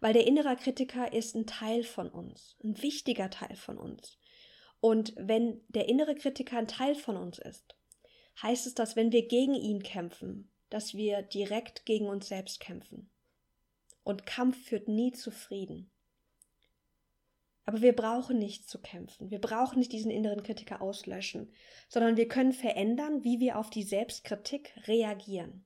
Weil 0.03 0.15
der 0.15 0.27
innere 0.27 0.57
Kritiker 0.57 1.13
ist 1.13 1.37
ein 1.37 1.47
Teil 1.47 1.85
von 1.85 2.11
uns, 2.11 2.57
ein 2.65 2.83
wichtiger 2.83 3.31
Teil 3.31 3.55
von 3.55 3.79
uns. 3.79 4.19
Und 4.81 5.15
wenn 5.17 5.61
der 5.69 5.89
innere 5.89 6.17
Kritiker 6.17 6.59
ein 6.59 6.67
Teil 6.67 6.97
von 6.97 7.17
uns 7.17 7.39
ist, 7.39 7.77
heißt 8.43 8.67
es, 8.67 8.75
dass 8.75 8.97
wenn 8.97 9.13
wir 9.13 9.29
gegen 9.29 9.55
ihn 9.55 9.85
kämpfen, 9.85 10.51
dass 10.71 10.95
wir 10.95 11.23
direkt 11.23 11.87
gegen 11.87 12.09
uns 12.09 12.27
selbst 12.27 12.59
kämpfen. 12.59 13.13
Und 14.03 14.27
Kampf 14.27 14.61
führt 14.67 14.89
nie 14.89 15.13
zu 15.13 15.31
Frieden. 15.31 15.93
Aber 17.65 17.81
wir 17.81 17.95
brauchen 17.95 18.41
nicht 18.41 18.69
zu 18.69 18.81
kämpfen. 18.81 19.31
Wir 19.31 19.41
brauchen 19.41 19.79
nicht 19.79 19.93
diesen 19.93 20.11
inneren 20.11 20.43
Kritiker 20.43 20.83
auslöschen, 20.83 21.53
sondern 21.89 22.17
wir 22.17 22.27
können 22.27 22.53
verändern, 22.53 23.23
wie 23.23 23.39
wir 23.39 23.57
auf 23.57 23.71
die 23.71 23.85
Selbstkritik 23.85 24.75
reagieren. 24.89 25.65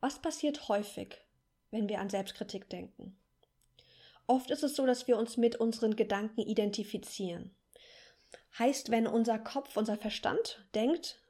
Was 0.00 0.20
passiert 0.20 0.68
häufig, 0.68 1.25
wenn 1.70 1.88
wir 1.88 2.00
an 2.00 2.10
Selbstkritik 2.10 2.68
denken? 2.68 3.16
Oft 4.26 4.50
ist 4.50 4.64
es 4.64 4.74
so, 4.74 4.86
dass 4.86 5.06
wir 5.06 5.18
uns 5.18 5.36
mit 5.36 5.56
unseren 5.56 5.96
Gedanken 5.96 6.40
identifizieren. 6.40 7.54
Heißt, 8.58 8.90
wenn 8.90 9.06
unser 9.06 9.38
Kopf, 9.38 9.76
unser 9.76 9.96
Verstand 9.96 10.66
denkt, 10.74 11.20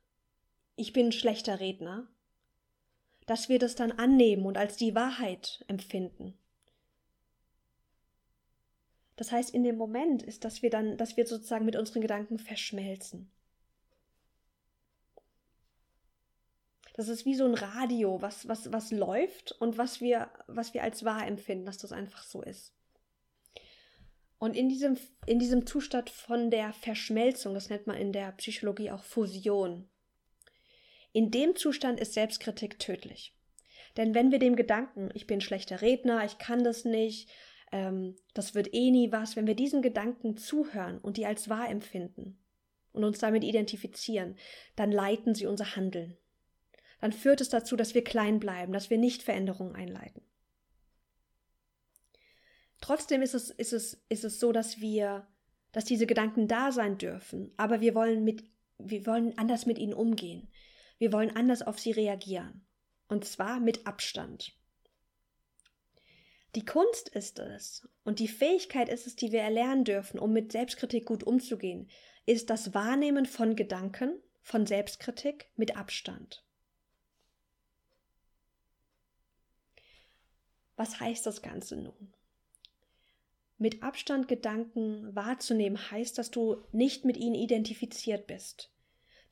ich 0.77 0.93
bin 0.93 1.07
ein 1.07 1.13
schlechter 1.13 1.61
Redner, 1.61 2.07
dass 3.27 3.49
wir 3.49 3.59
das 3.59 3.75
dann 3.75 3.93
annehmen 3.93 4.47
und 4.47 4.57
als 4.57 4.77
die 4.77 4.95
Wahrheit 4.95 5.65
empfinden 5.69 6.39
das 9.17 9.33
heißt, 9.33 9.55
in 9.55 9.65
dem 9.65 9.77
Moment 9.77 10.23
ist, 10.23 10.45
dass 10.45 10.63
wir 10.63 10.71
dann, 10.71 10.99
dass 10.99 11.17
wir 11.17 11.27
sozusagen 11.27 11.65
mit 11.65 11.75
unseren 11.75 12.03
Gedanken 12.03 12.39
verschmelzen. 12.39 13.31
Das 16.97 17.09
ist 17.09 17.27
wie 17.27 17.35
so 17.35 17.45
ein 17.45 17.55
Radio, 17.55 18.23
was, 18.23 18.49
was, 18.49 18.73
was 18.73 18.91
läuft 18.91 19.53
und 19.53 19.77
was 19.77 20.01
wir, 20.01 20.31
was 20.47 20.73
wir 20.73 20.83
als 20.83 21.05
wahr 21.05 21.27
empfinden, 21.27 21.67
dass 21.67 21.77
das 21.77 21.93
einfach 21.93 22.23
so 22.23 22.41
ist. 22.41 22.73
Und 24.39 24.57
in 24.57 24.71
diesem, 24.71 24.97
in 25.27 25.39
diesem 25.39 25.67
Zustand 25.67 26.09
von 26.09 26.51
der 26.51 26.73
Verschmelzung, 26.73 27.53
das 27.53 27.69
nennt 27.69 27.87
man 27.87 27.99
in 27.99 28.13
der 28.13 28.33
Psychologie 28.33 28.91
auch 28.91 29.03
Fusion, 29.03 29.91
in 31.13 31.31
dem 31.31 31.55
Zustand 31.55 32.01
ist 32.01 32.15
Selbstkritik 32.15 32.79
tödlich. 32.79 33.35
Denn 33.99 34.15
wenn 34.15 34.31
wir 34.31 34.39
dem 34.39 34.57
Gedanken, 34.57 35.11
ich 35.13 35.27
bin 35.27 35.43
schlechter 35.43 35.83
Redner, 35.83 36.25
ich 36.25 36.39
kann 36.39 36.65
das 36.65 36.87
nicht, 36.87 37.29
ähm, 37.73 38.17
das 38.33 38.55
wird 38.55 38.73
eh 38.73 38.91
nie 38.91 39.13
was, 39.13 39.37
wenn 39.37 39.47
wir 39.47 39.55
diesen 39.55 39.83
Gedanken 39.83 40.39
zuhören 40.39 40.99
und 40.99 41.19
die 41.19 41.27
als 41.27 41.51
wahr 41.51 41.69
empfinden 41.69 42.39
und 42.93 43.05
uns 43.05 43.19
damit 43.19 43.45
identifizieren, 43.45 44.37
dann 44.77 44.93
leiten 44.93 45.35
sie 45.35 45.47
unser 45.47 45.77
Handeln. 45.77 46.17
Dann 47.07 47.13
führt 47.13 47.41
es 47.41 47.51
dazu, 47.51 47.77
dass 47.77 47.95
wir 47.95 48.03
klein 48.03 48.41
bleiben, 48.41 48.73
dass 48.73 48.91
wir 48.91 48.99
nicht 48.99 49.23
Veränderungen 49.23 49.77
einleiten. 49.77 50.23
Trotzdem 52.81 53.23
ist 53.23 53.33
es, 53.33 53.51
ist 53.51 53.73
es, 53.73 54.05
ist 54.09 54.25
es 54.25 54.41
so, 54.41 54.51
dass 54.51 54.81
wir, 54.81 55.25
dass 55.71 55.85
diese 55.85 56.09
Gedanken 56.09 56.49
da 56.49 56.73
sein 56.73 56.99
dürfen, 56.99 57.55
aber 57.59 57.81
wir 57.81 57.95
wollen 57.95 58.25
mit, 58.25 58.43
wir 58.79 59.07
wollen 59.07 59.39
anders 59.39 59.67
mit 59.67 59.79
ihnen 59.79 59.95
umgehen. 59.95 60.49
Wir 60.99 61.13
wollen 61.13 61.31
anders 61.37 61.63
auf 61.63 61.79
sie 61.79 61.93
reagieren. 61.93 62.67
Und 63.07 63.25
zwar 63.25 63.61
mit 63.61 63.87
Abstand. 63.87 64.59
Die 66.57 66.65
Kunst 66.65 67.09
ist 67.11 67.39
es 67.39 67.89
und 68.03 68.19
die 68.19 68.27
Fähigkeit 68.27 68.89
ist 68.89 69.07
es, 69.07 69.15
die 69.15 69.31
wir 69.31 69.43
erlernen 69.43 69.85
dürfen, 69.85 70.19
um 70.19 70.33
mit 70.33 70.51
Selbstkritik 70.51 71.05
gut 71.07 71.23
umzugehen, 71.23 71.89
ist 72.25 72.51
das 72.51 72.75
Wahrnehmen 72.75 73.27
von 73.27 73.55
Gedanken, 73.55 74.21
von 74.43 74.67
Selbstkritik 74.67 75.53
mit 75.55 75.77
Abstand. 75.77 76.43
Was 80.77 81.01
heißt 81.01 81.27
das 81.27 81.43
Ganze 81.43 81.77
nun? 81.77 82.13
Mit 83.59 83.83
Abstand 83.83 84.29
Gedanken 84.29 85.15
wahrzunehmen 85.17 85.91
heißt, 85.91 86.19
dass 86.19 86.31
du 86.31 86.63
nicht 86.73 87.05
mit 87.05 87.17
ihnen 87.17 87.35
identifiziert 87.35 88.27
bist, 88.27 88.71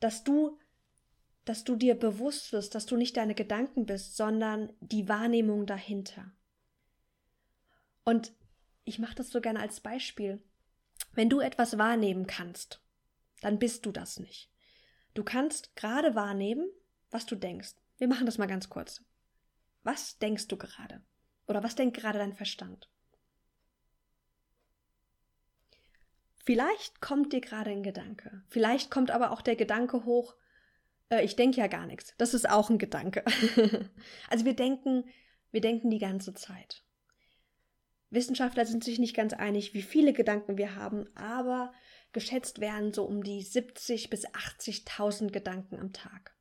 dass 0.01 0.25
du 0.25 0.59
dass 1.45 1.65
du 1.65 1.77
dir 1.77 1.95
bewusst 1.95 2.53
wirst, 2.53 2.75
dass 2.75 2.87
du 2.87 2.97
nicht 2.97 3.17
deine 3.17 3.35
Gedanken 3.35 3.87
bist, 3.87 4.17
sondern 4.17 4.73
die 4.81 5.09
Wahrnehmung 5.09 5.67
dahinter. 5.67 6.33
Und 8.05 8.33
ich 8.85 8.99
mache 8.99 9.15
das 9.15 9.31
so 9.31 9.41
gerne 9.41 9.61
als 9.61 9.81
Beispiel. 9.81 10.43
Wenn 11.13 11.29
du 11.29 11.41
etwas 11.41 11.79
wahrnehmen 11.79 12.27
kannst, 12.27 12.81
dann 13.41 13.59
bist 13.59 13.85
du 13.87 13.93
das 13.93 14.19
nicht. 14.19 14.51
Du 15.13 15.23
kannst 15.23 15.77
gerade 15.77 16.15
wahrnehmen, 16.15 16.69
was 17.11 17.27
du 17.27 17.37
denkst. 17.37 17.75
Wir 17.99 18.09
machen 18.09 18.27
das 18.27 18.39
mal 18.39 18.47
ganz 18.47 18.69
kurz. 18.69 19.03
Was 19.83 20.19
denkst 20.19 20.49
du 20.49 20.57
gerade? 20.57 21.03
Oder 21.47 21.63
was 21.63 21.75
denkt 21.75 21.97
gerade 21.97 22.19
dein 22.19 22.35
Verstand? 22.35 22.91
Vielleicht 26.45 27.01
kommt 27.01 27.33
dir 27.33 27.41
gerade 27.41 27.71
ein 27.71 27.83
Gedanke. 27.83 28.43
Vielleicht 28.49 28.91
kommt 28.91 29.11
aber 29.11 29.31
auch 29.31 29.41
der 29.41 29.57
Gedanke 29.57 30.05
hoch, 30.05 30.35
äh, 31.11 31.25
ich 31.25 31.37
denke 31.37 31.59
ja 31.59 31.67
gar 31.67 31.87
nichts. 31.87 32.15
Das 32.19 32.35
ist 32.35 32.49
auch 32.49 32.71
ein 32.71 32.79
Gedanke. 32.79 33.25
also 34.31 34.45
wir 34.45 34.55
denken, 34.55 35.05
wir 35.51 35.61
denken 35.61 35.91
die 35.91 35.99
ganze 35.99 36.35
Zeit. 36.35 36.83
Wissenschaftler 38.11 38.65
sind 38.67 38.85
sich 38.85 38.99
nicht 38.99 39.17
ganz 39.17 39.33
einig, 39.33 39.75
wie 39.75 39.83
viele 39.83 40.13
Gedanken 40.13 40.57
wir 40.57 40.77
haben, 40.77 41.07
aber 41.17 41.73
geschätzt 42.13 42.61
werden 42.61 42.93
so 42.93 43.05
um 43.05 43.25
die 43.25 43.43
70 43.43 44.09
bis 44.09 44.27
80.000 44.27 45.31
Gedanken 45.31 45.79
am 45.79 45.93
Tag. 45.93 46.35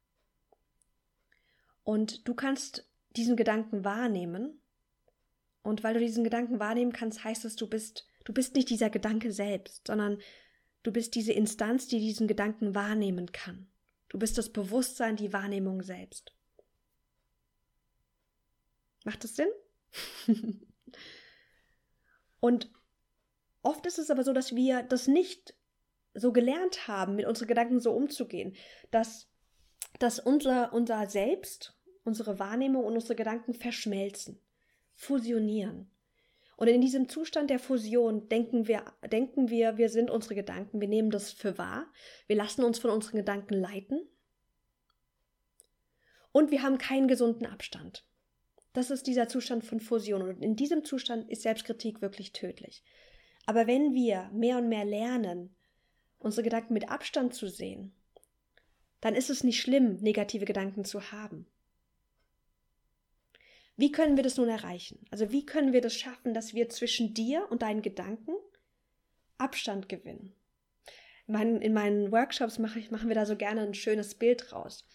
Und 1.84 2.28
du 2.28 2.36
kannst 2.36 2.90
diesen 3.16 3.36
Gedanken 3.36 3.84
wahrnehmen. 3.84 4.62
Und 5.64 5.84
weil 5.84 5.94
du 5.94 6.00
diesen 6.02 6.24
Gedanken 6.24 6.60
wahrnehmen 6.60 6.92
kannst, 6.92 7.24
heißt 7.24 7.46
es, 7.46 7.56
du 7.56 7.68
bist, 7.68 8.06
du 8.26 8.34
bist 8.34 8.54
nicht 8.56 8.70
dieser 8.70 8.90
Gedanke 8.90 9.32
selbst, 9.32 9.88
sondern 9.88 10.20
du 10.84 10.92
bist 10.92 11.16
diese 11.16 11.32
Instanz, 11.32 11.88
die 11.88 12.00
diesen 12.00 12.28
Gedanken 12.28 12.76
wahrnehmen 12.76 13.32
kann. 13.32 13.68
Du 14.10 14.20
bist 14.20 14.38
das 14.38 14.52
Bewusstsein, 14.52 15.16
die 15.16 15.34
Wahrnehmung 15.34 15.82
selbst. 15.82 16.34
Macht 19.06 19.24
das 19.24 19.36
Sinn? 19.36 19.48
Und 22.40 22.72
oft 23.62 23.86
ist 23.86 24.00
es 24.00 24.12
aber 24.12 24.24
so, 24.24 24.34
dass 24.34 24.54
wir 24.54 24.84
das 24.84 25.08
nicht 25.08 25.56
so 26.14 26.32
gelernt 26.34 26.88
haben, 26.88 27.16
mit 27.16 27.26
unseren 27.26 27.48
Gedanken 27.48 27.80
so 27.80 27.94
umzugehen, 27.94 28.56
dass, 28.92 29.30
dass 30.00 30.20
unser, 30.20 30.74
unser 30.74 31.10
Selbst, 31.10 31.74
unsere 32.04 32.38
Wahrnehmung 32.38 32.84
und 32.84 32.94
unsere 32.94 33.16
Gedanken 33.16 33.54
verschmelzen, 33.54 34.40
fusionieren. 34.96 35.90
Und 36.56 36.68
in 36.68 36.82
diesem 36.82 37.10
Zustand 37.10 37.50
der 37.50 37.60
Fusion 37.60 38.30
denken 38.30 38.68
wir, 38.68 38.86
denken 39.12 39.50
wir, 39.50 39.78
wir 39.78 39.90
sind 39.90 40.12
unsere 40.12 40.36
Gedanken, 40.36 40.80
wir 40.80 40.88
nehmen 40.88 41.10
das 41.10 41.32
für 41.32 41.58
wahr, 41.58 41.88
wir 42.28 42.36
lassen 42.36 42.64
uns 42.64 42.80
von 42.80 42.92
unseren 42.92 43.18
Gedanken 43.18 43.56
leiten 43.56 44.08
und 46.32 46.52
wir 46.52 46.62
haben 46.62 46.78
keinen 46.78 47.08
gesunden 47.08 47.46
Abstand. 47.46 48.06
Das 48.74 48.92
ist 48.92 49.08
dieser 49.08 49.28
Zustand 49.28 49.64
von 49.64 49.80
Fusion 49.80 50.22
und 50.22 50.42
in 50.42 50.56
diesem 50.56 50.84
Zustand 50.84 51.30
ist 51.30 51.44
Selbstkritik 51.44 52.02
wirklich 52.02 52.34
tödlich. 52.34 52.84
Aber 53.46 53.68
wenn 53.68 53.94
wir 53.94 54.30
mehr 54.34 54.58
und 54.58 54.70
mehr 54.70 54.86
lernen, 54.86 55.56
unsere 56.20 56.44
Gedanken 56.44 56.74
mit 56.74 56.90
Abstand 56.90 57.34
zu 57.34 57.48
sehen, 57.48 57.94
dann 59.02 59.16
ist 59.16 59.30
es 59.30 59.44
nicht 59.44 59.60
schlimm, 59.60 59.98
negative 59.98 60.46
Gedanken 60.46 60.86
zu 60.86 61.12
haben. 61.12 61.46
Wie 63.76 63.92
können 63.92 64.16
wir 64.18 64.24
das 64.24 64.38
nun 64.38 64.50
erreichen? 64.50 65.06
Also 65.10 65.32
wie 65.32 65.46
können 65.46 65.74
wir 65.74 65.82
das 65.82 65.96
schaffen, 65.96 66.34
dass 66.34 66.54
wir 66.54 66.70
zwischen 66.70 67.14
dir 67.14 67.48
und 67.50 67.64
deinen 67.64 67.82
Gedanken 67.82 68.36
Abstand 69.38 69.90
gewinnen? 69.90 70.36
In 71.26 71.34
meinen, 71.34 71.62
in 71.62 71.74
meinen 71.74 72.12
Workshops 72.12 72.60
mache 72.60 72.80
ich, 72.80 72.92
machen 72.92 73.08
wir 73.08 73.16
da 73.16 73.26
so 73.26 73.36
gerne 73.36 73.62
ein 73.62 73.74
schönes 73.74 74.16
Bild 74.16 74.52
raus. 74.52 74.88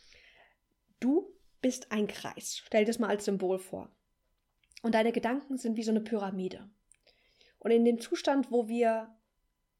Du 1.01 1.35
bist 1.61 1.91
ein 1.91 2.07
Kreis. 2.07 2.63
Stell 2.65 2.83
dir 2.83 2.87
das 2.87 3.01
mal 3.01 3.09
als 3.09 3.25
Symbol 3.25 3.59
vor. 3.59 3.91
Und 4.83 4.95
deine 4.95 5.11
Gedanken 5.11 5.57
sind 5.57 5.77
wie 5.77 5.83
so 5.83 5.91
eine 5.91 6.01
Pyramide. 6.01 6.71
Und 7.59 7.73
in 7.73 7.85
dem 7.85 8.01
Zustand, 8.01 8.53
wo 8.53 8.69
wir, 8.69 9.13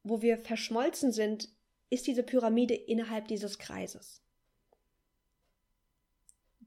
wo 0.03 0.21
wir 0.21 0.37
verschmolzen 0.37 1.13
sind, 1.13 1.49
ist 1.89 2.05
diese 2.05 2.23
Pyramide 2.23 2.73
innerhalb 2.73 3.29
dieses 3.29 3.57
Kreises. 3.59 4.21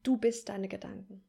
Du 0.03 0.17
bist 0.17 0.49
deine 0.49 0.69
Gedanken 0.69 1.23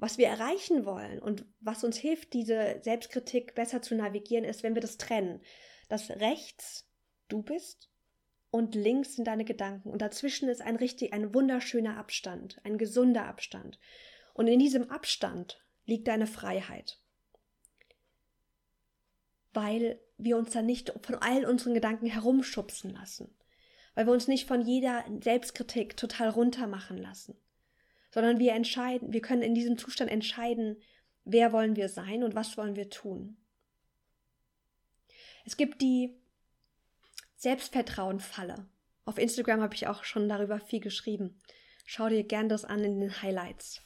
was 0.00 0.16
wir 0.16 0.28
erreichen 0.28 0.86
wollen 0.86 1.18
und 1.18 1.44
was 1.60 1.84
uns 1.84 1.98
hilft, 1.98 2.32
diese 2.32 2.80
Selbstkritik 2.82 3.54
besser 3.54 3.82
zu 3.82 3.94
navigieren, 3.94 4.44
ist, 4.44 4.62
wenn 4.62 4.74
wir 4.74 4.80
das 4.80 4.96
trennen. 4.96 5.42
Dass 5.88 6.10
rechts 6.10 6.88
du 7.28 7.42
bist 7.42 7.90
und 8.50 8.74
links 8.74 9.16
sind 9.16 9.26
deine 9.26 9.44
Gedanken 9.44 9.90
und 9.90 10.00
dazwischen 10.00 10.48
ist 10.48 10.62
ein 10.62 10.76
richtig, 10.76 11.12
ein 11.12 11.34
wunderschöner 11.34 11.98
Abstand, 11.98 12.60
ein 12.64 12.78
gesunder 12.78 13.26
Abstand. 13.26 13.78
Und 14.32 14.46
in 14.46 14.58
diesem 14.58 14.90
Abstand 14.90 15.62
liegt 15.84 16.08
deine 16.08 16.26
Freiheit. 16.26 16.98
Weil 19.52 20.00
wir 20.16 20.38
uns 20.38 20.50
dann 20.50 20.64
nicht 20.66 20.94
von 21.02 21.16
all 21.16 21.44
unseren 21.44 21.74
Gedanken 21.74 22.06
herumschubsen 22.06 22.90
lassen. 22.90 23.36
Weil 23.94 24.06
wir 24.06 24.12
uns 24.12 24.28
nicht 24.28 24.46
von 24.46 24.62
jeder 24.62 25.04
Selbstkritik 25.20 25.96
total 25.96 26.30
runtermachen 26.30 26.96
lassen 26.96 27.36
sondern 28.10 28.38
wir 28.38 28.52
entscheiden, 28.52 29.12
wir 29.12 29.20
können 29.20 29.42
in 29.42 29.54
diesem 29.54 29.78
Zustand 29.78 30.10
entscheiden, 30.10 30.82
wer 31.24 31.52
wollen 31.52 31.76
wir 31.76 31.88
sein 31.88 32.22
und 32.22 32.34
was 32.34 32.56
wollen 32.56 32.76
wir 32.76 32.90
tun. 32.90 33.36
Es 35.44 35.56
gibt 35.56 35.80
die 35.80 36.16
Selbstvertrauen-Falle. 37.36 38.68
Auf 39.04 39.18
Instagram 39.18 39.62
habe 39.62 39.74
ich 39.74 39.86
auch 39.86 40.04
schon 40.04 40.28
darüber 40.28 40.60
viel 40.60 40.80
geschrieben. 40.80 41.40
Schau 41.86 42.08
dir 42.08 42.22
gern 42.24 42.48
das 42.48 42.64
an 42.64 42.84
in 42.84 43.00
den 43.00 43.22
Highlights 43.22 43.82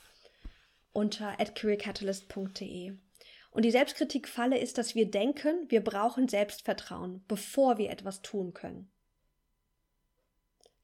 unter 0.92 1.37
careercatalyst.de. 1.37 2.96
Und 3.50 3.64
die 3.64 3.70
Selbstkritik-Falle 3.70 4.58
ist, 4.58 4.78
dass 4.78 4.94
wir 4.94 5.10
denken, 5.10 5.66
wir 5.68 5.82
brauchen 5.82 6.28
Selbstvertrauen, 6.28 7.24
bevor 7.28 7.78
wir 7.78 7.90
etwas 7.90 8.22
tun 8.22 8.52
können. 8.52 8.90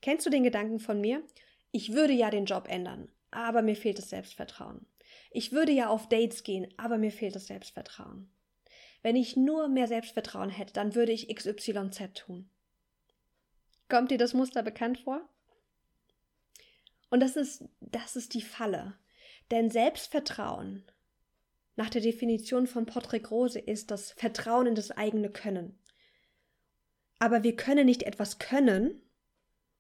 Kennst 0.03 0.27
du 0.27 0.31
den 0.31 0.45
Gedanken 0.45 0.79
von 0.79 1.01
mir? 1.01 1.23
Ich 1.73 1.93
würde 1.93 2.13
ja 2.13 2.31
den 2.31 2.45
Job 2.45 2.69
ändern, 2.69 3.11
aber 3.31 3.63
mir 3.63 3.77
fehlt 3.77 3.99
das 3.99 4.11
Selbstvertrauen. 4.11 4.87
Ich 5.31 5.53
würde 5.53 5.73
ja 5.73 5.89
auf 5.89 6.09
Dates 6.09 6.43
gehen, 6.43 6.73
aber 6.77 6.99
mir 6.99 7.13
fehlt 7.13 7.35
das 7.35 7.47
Selbstvertrauen. 7.47 8.31
Wenn 9.03 9.17
ich 9.17 9.37
nur 9.37 9.69
mehr 9.69 9.89
Selbstvertrauen 9.89 10.51
hätte, 10.51 10.73
dann 10.75 10.95
würde 10.95 11.13
ich 11.13 11.35
XYZ 11.35 12.15
tun. 12.15 12.51
Kommt 13.89 14.11
dir 14.11 14.19
das 14.19 14.35
Muster 14.35 14.63
bekannt 14.63 14.99
vor? 14.99 15.29
Und 17.09 17.21
das 17.21 17.37
ist, 17.37 17.65
das 17.81 18.17
ist 18.17 18.35
die 18.35 18.43
Falle. 18.43 18.97
Denn 19.51 19.71
Selbstvertrauen, 19.71 20.85
nach 21.77 21.91
der 21.91 22.01
Definition 22.01 22.67
von 22.67 22.87
Patrick 22.87 23.31
Rose, 23.31 23.59
ist 23.59 23.91
das 23.91 24.13
Vertrauen 24.13 24.67
in 24.67 24.75
das 24.75 24.91
eigene 24.93 25.31
Können. 25.31 25.79
Aber 27.19 27.43
wir 27.43 27.57
können 27.57 27.87
nicht 27.87 28.05
etwas 28.05 28.39
können 28.39 29.03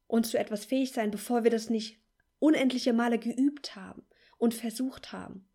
und 0.06 0.26
zu 0.26 0.38
etwas 0.38 0.64
fähig 0.64 0.92
sein, 0.92 1.10
bevor 1.10 1.44
wir 1.44 1.50
das 1.50 1.70
nicht 1.70 2.00
unendliche 2.40 2.92
Male 2.92 3.18
geübt 3.18 3.76
haben 3.76 4.04
und 4.38 4.54
versucht 4.54 5.12
haben. 5.12 5.48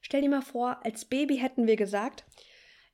Stell 0.00 0.22
dir 0.22 0.30
mal 0.30 0.42
vor, 0.42 0.84
als 0.84 1.06
Baby 1.06 1.38
hätten 1.38 1.66
wir 1.66 1.76
gesagt, 1.76 2.24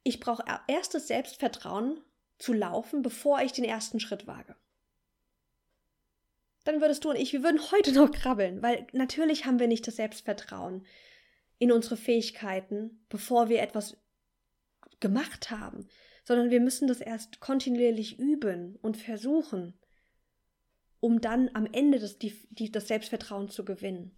ich 0.03 0.21
brauche 0.21 0.45
erstes 0.69 1.09
Selbstvertrauen 1.09 2.01
zu 2.39 2.53
laufen, 2.53 3.03
bevor 3.03 3.43
ich 3.43 3.53
den 3.53 3.65
ersten 3.65 4.01
Schritt 4.01 4.27
wage. 4.27 4.57
Dann 6.65 6.81
würdest 6.81 7.05
du 7.05 7.11
und 7.11 7.17
ich, 7.17 7.33
wir 7.33 7.43
würden 7.43 7.61
heute 7.71 7.93
noch 7.93 8.11
krabbeln, 8.11 8.63
weil 8.63 8.87
natürlich 8.93 9.45
haben 9.45 9.59
wir 9.59 9.69
nicht 9.69 9.87
das 9.87 9.97
Selbstvertrauen 9.97 10.87
in 11.59 11.71
unsere 11.71 11.97
Fähigkeiten, 11.97 13.05
bevor 13.09 13.49
wir 13.49 13.61
etwas 13.61 13.97
gemacht 15.01 15.51
haben, 15.51 15.87
sondern 16.25 16.51
wir 16.51 16.61
müssen 16.61 16.89
das 16.89 17.01
erst 17.01 17.41
kontinuierlich 17.41 18.19
üben 18.19 18.77
und 18.81 18.97
versuchen 18.97 19.79
um 21.05 21.21
dann 21.21 21.51
am 21.53 21.67
Ende 21.67 22.01
das, 22.01 22.19
die, 22.19 22.31
die, 22.49 22.73
das 22.73 22.89
Selbstvertrauen 22.89 23.51
zu 23.51 23.67
gewinnen. 23.67 24.17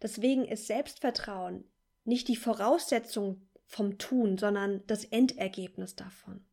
Deswegen 0.00 0.46
ist 0.46 0.66
Selbstvertrauen 0.66 1.70
nicht 2.04 2.28
die 2.28 2.36
Voraussetzung 2.36 3.46
vom 3.66 3.98
Tun, 3.98 4.38
sondern 4.38 4.82
das 4.86 5.04
Endergebnis 5.04 5.96
davon. 5.96 6.46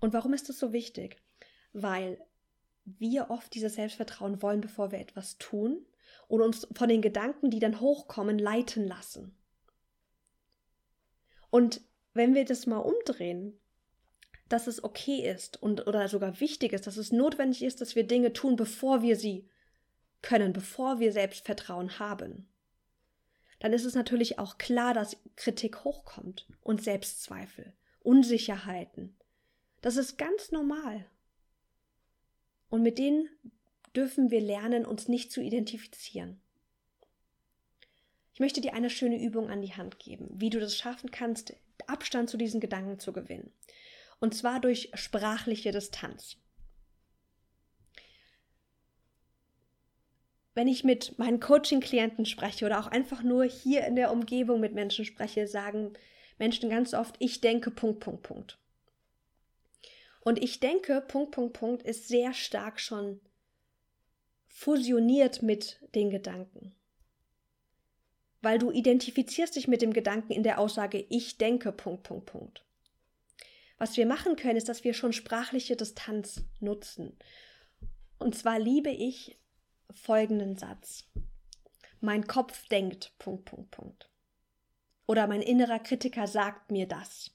Und 0.00 0.12
warum 0.12 0.34
ist 0.34 0.50
das 0.50 0.58
so 0.58 0.74
wichtig? 0.74 1.16
Weil 1.72 2.22
wir 2.84 3.30
oft 3.30 3.54
dieses 3.54 3.76
Selbstvertrauen 3.76 4.42
wollen, 4.42 4.60
bevor 4.60 4.92
wir 4.92 4.98
etwas 4.98 5.38
tun 5.38 5.86
und 6.28 6.42
uns 6.42 6.68
von 6.74 6.90
den 6.90 7.00
Gedanken, 7.00 7.50
die 7.50 7.58
dann 7.58 7.80
hochkommen, 7.80 8.38
leiten 8.38 8.86
lassen. 8.86 9.34
Und 11.48 11.80
wenn 12.12 12.34
wir 12.34 12.44
das 12.44 12.66
mal 12.66 12.80
umdrehen, 12.80 13.58
dass 14.48 14.66
es 14.66 14.84
okay 14.84 15.28
ist 15.28 15.60
und 15.62 15.86
oder 15.86 16.08
sogar 16.08 16.40
wichtig 16.40 16.72
ist, 16.72 16.86
dass 16.86 16.96
es 16.96 17.12
notwendig 17.12 17.62
ist, 17.62 17.80
dass 17.80 17.96
wir 17.96 18.06
Dinge 18.06 18.32
tun, 18.32 18.56
bevor 18.56 19.02
wir 19.02 19.16
sie 19.16 19.48
können, 20.22 20.52
bevor 20.52 21.00
wir 21.00 21.12
Selbstvertrauen 21.12 21.98
haben, 21.98 22.48
dann 23.58 23.72
ist 23.72 23.84
es 23.84 23.94
natürlich 23.94 24.38
auch 24.38 24.58
klar, 24.58 24.94
dass 24.94 25.16
Kritik 25.34 25.84
hochkommt 25.84 26.46
und 26.62 26.82
Selbstzweifel, 26.82 27.72
Unsicherheiten. 28.00 29.16
Das 29.80 29.96
ist 29.96 30.18
ganz 30.18 30.52
normal. 30.52 31.06
Und 32.68 32.82
mit 32.82 32.98
denen 32.98 33.28
dürfen 33.94 34.30
wir 34.30 34.40
lernen, 34.40 34.84
uns 34.84 35.08
nicht 35.08 35.32
zu 35.32 35.40
identifizieren. 35.40 36.40
Ich 38.34 38.40
möchte 38.40 38.60
dir 38.60 38.74
eine 38.74 38.90
schöne 38.90 39.18
Übung 39.18 39.48
an 39.48 39.62
die 39.62 39.74
Hand 39.74 39.98
geben, 39.98 40.28
wie 40.34 40.50
du 40.50 40.60
das 40.60 40.76
schaffen 40.76 41.10
kannst, 41.10 41.54
Abstand 41.86 42.28
zu 42.28 42.36
diesen 42.36 42.60
Gedanken 42.60 42.98
zu 42.98 43.12
gewinnen. 43.12 43.52
Und 44.18 44.34
zwar 44.34 44.60
durch 44.60 44.90
sprachliche 44.94 45.72
Distanz. 45.72 46.36
Wenn 50.54 50.68
ich 50.68 50.84
mit 50.84 51.18
meinen 51.18 51.38
Coaching-Klienten 51.38 52.24
spreche 52.24 52.64
oder 52.64 52.80
auch 52.80 52.86
einfach 52.86 53.22
nur 53.22 53.44
hier 53.44 53.86
in 53.86 53.94
der 53.94 54.10
Umgebung 54.10 54.58
mit 54.58 54.72
Menschen 54.72 55.04
spreche, 55.04 55.46
sagen 55.46 55.92
Menschen 56.38 56.70
ganz 56.70 56.94
oft, 56.94 57.16
ich 57.18 57.42
denke, 57.42 57.70
Punkt, 57.70 58.00
Punkt, 58.00 58.22
Punkt. 58.22 58.58
Und 60.20 60.42
ich 60.42 60.58
denke, 60.58 61.02
Punkt, 61.06 61.32
Punkt, 61.32 61.52
Punkt 61.52 61.82
ist 61.82 62.08
sehr 62.08 62.32
stark 62.32 62.80
schon 62.80 63.20
fusioniert 64.48 65.42
mit 65.42 65.78
den 65.94 66.10
Gedanken. 66.10 66.74
Weil 68.40 68.58
du 68.58 68.70
identifizierst 68.72 69.56
dich 69.56 69.68
mit 69.68 69.82
dem 69.82 69.92
Gedanken 69.92 70.32
in 70.32 70.42
der 70.42 70.58
Aussage, 70.58 71.04
ich 71.10 71.36
denke, 71.36 71.70
Punkt, 71.70 72.02
Punkt, 72.04 72.26
Punkt. 72.26 72.65
Was 73.78 73.96
wir 73.96 74.06
machen 74.06 74.36
können, 74.36 74.56
ist, 74.56 74.68
dass 74.68 74.84
wir 74.84 74.94
schon 74.94 75.12
sprachliche 75.12 75.76
Distanz 75.76 76.44
nutzen. 76.60 77.18
Und 78.18 78.34
zwar 78.34 78.58
liebe 78.58 78.90
ich 78.90 79.38
folgenden 79.90 80.56
Satz. 80.56 81.04
Mein 82.00 82.26
Kopf 82.26 82.68
denkt, 82.68 83.12
Punkt, 83.18 83.44
Punkt, 83.44 83.70
Punkt. 83.70 84.10
Oder 85.06 85.26
mein 85.26 85.42
innerer 85.42 85.78
Kritiker 85.78 86.26
sagt 86.26 86.70
mir 86.70 86.86
das. 86.86 87.30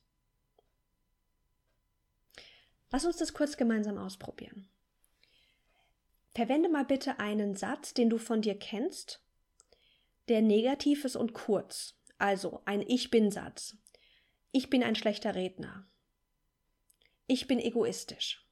Lass 2.92 3.06
uns 3.06 3.18
das 3.18 3.34
kurz 3.34 3.56
gemeinsam 3.56 3.98
ausprobieren. 3.98 4.68
Verwende 6.34 6.70
mal 6.70 6.86
bitte 6.86 7.20
einen 7.20 7.56
Satz, 7.56 7.94
den 7.94 8.10
du 8.10 8.18
von 8.18 8.42
dir 8.42 8.58
kennst, 8.58 9.24
der 10.28 10.42
negativ 10.42 11.06
ist 11.06 11.16
und 11.16 11.34
kurz. 11.34 11.96
Also 12.18 12.62
ein 12.66 12.82
Ich 12.82 13.10
bin 13.10 13.32
Satz. 13.32 13.78
Ich 14.52 14.70
bin 14.70 14.84
ein 14.84 14.96
schlechter 14.96 15.36
Redner. 15.36 15.88
Ich 17.32 17.48
bin 17.48 17.60
egoistisch. 17.60 18.46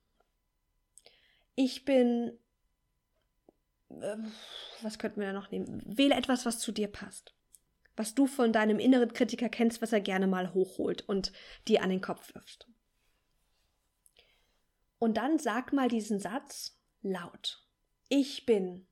Ich 1.56 1.84
bin. 1.84 2.39
Äh, 3.89 4.15
was 4.82 4.98
könnten 4.98 5.20
wir 5.20 5.28
da 5.28 5.34
noch 5.34 5.52
nehmen? 5.52 5.84
Wähle 5.86 6.15
etwas, 6.15 6.46
was 6.46 6.60
zu 6.60 6.72
dir 6.72 6.88
passt. 6.88 7.36
Was 7.98 8.15
du 8.15 8.26
von 8.26 8.54
deinem 8.54 8.80
inneren 8.80 9.12
Kritiker 9.12 9.50
kennst, 9.50 9.82
was 9.82 9.92
er 9.92 10.00
gerne 10.00 10.28
mal 10.28 10.54
hochholt 10.54 11.02
und 11.10 11.34
dir 11.68 11.84
an 11.84 11.89
den 11.89 12.00
Kopf 12.00 12.34
wirft. 12.34 12.70
Und 14.98 15.18
dann 15.18 15.39
sag 15.39 15.74
mal 15.74 15.89
diesen 15.89 16.22
Satz 16.22 16.80
laut. 17.02 17.62
Ich 18.08 18.46
bin. 18.46 18.88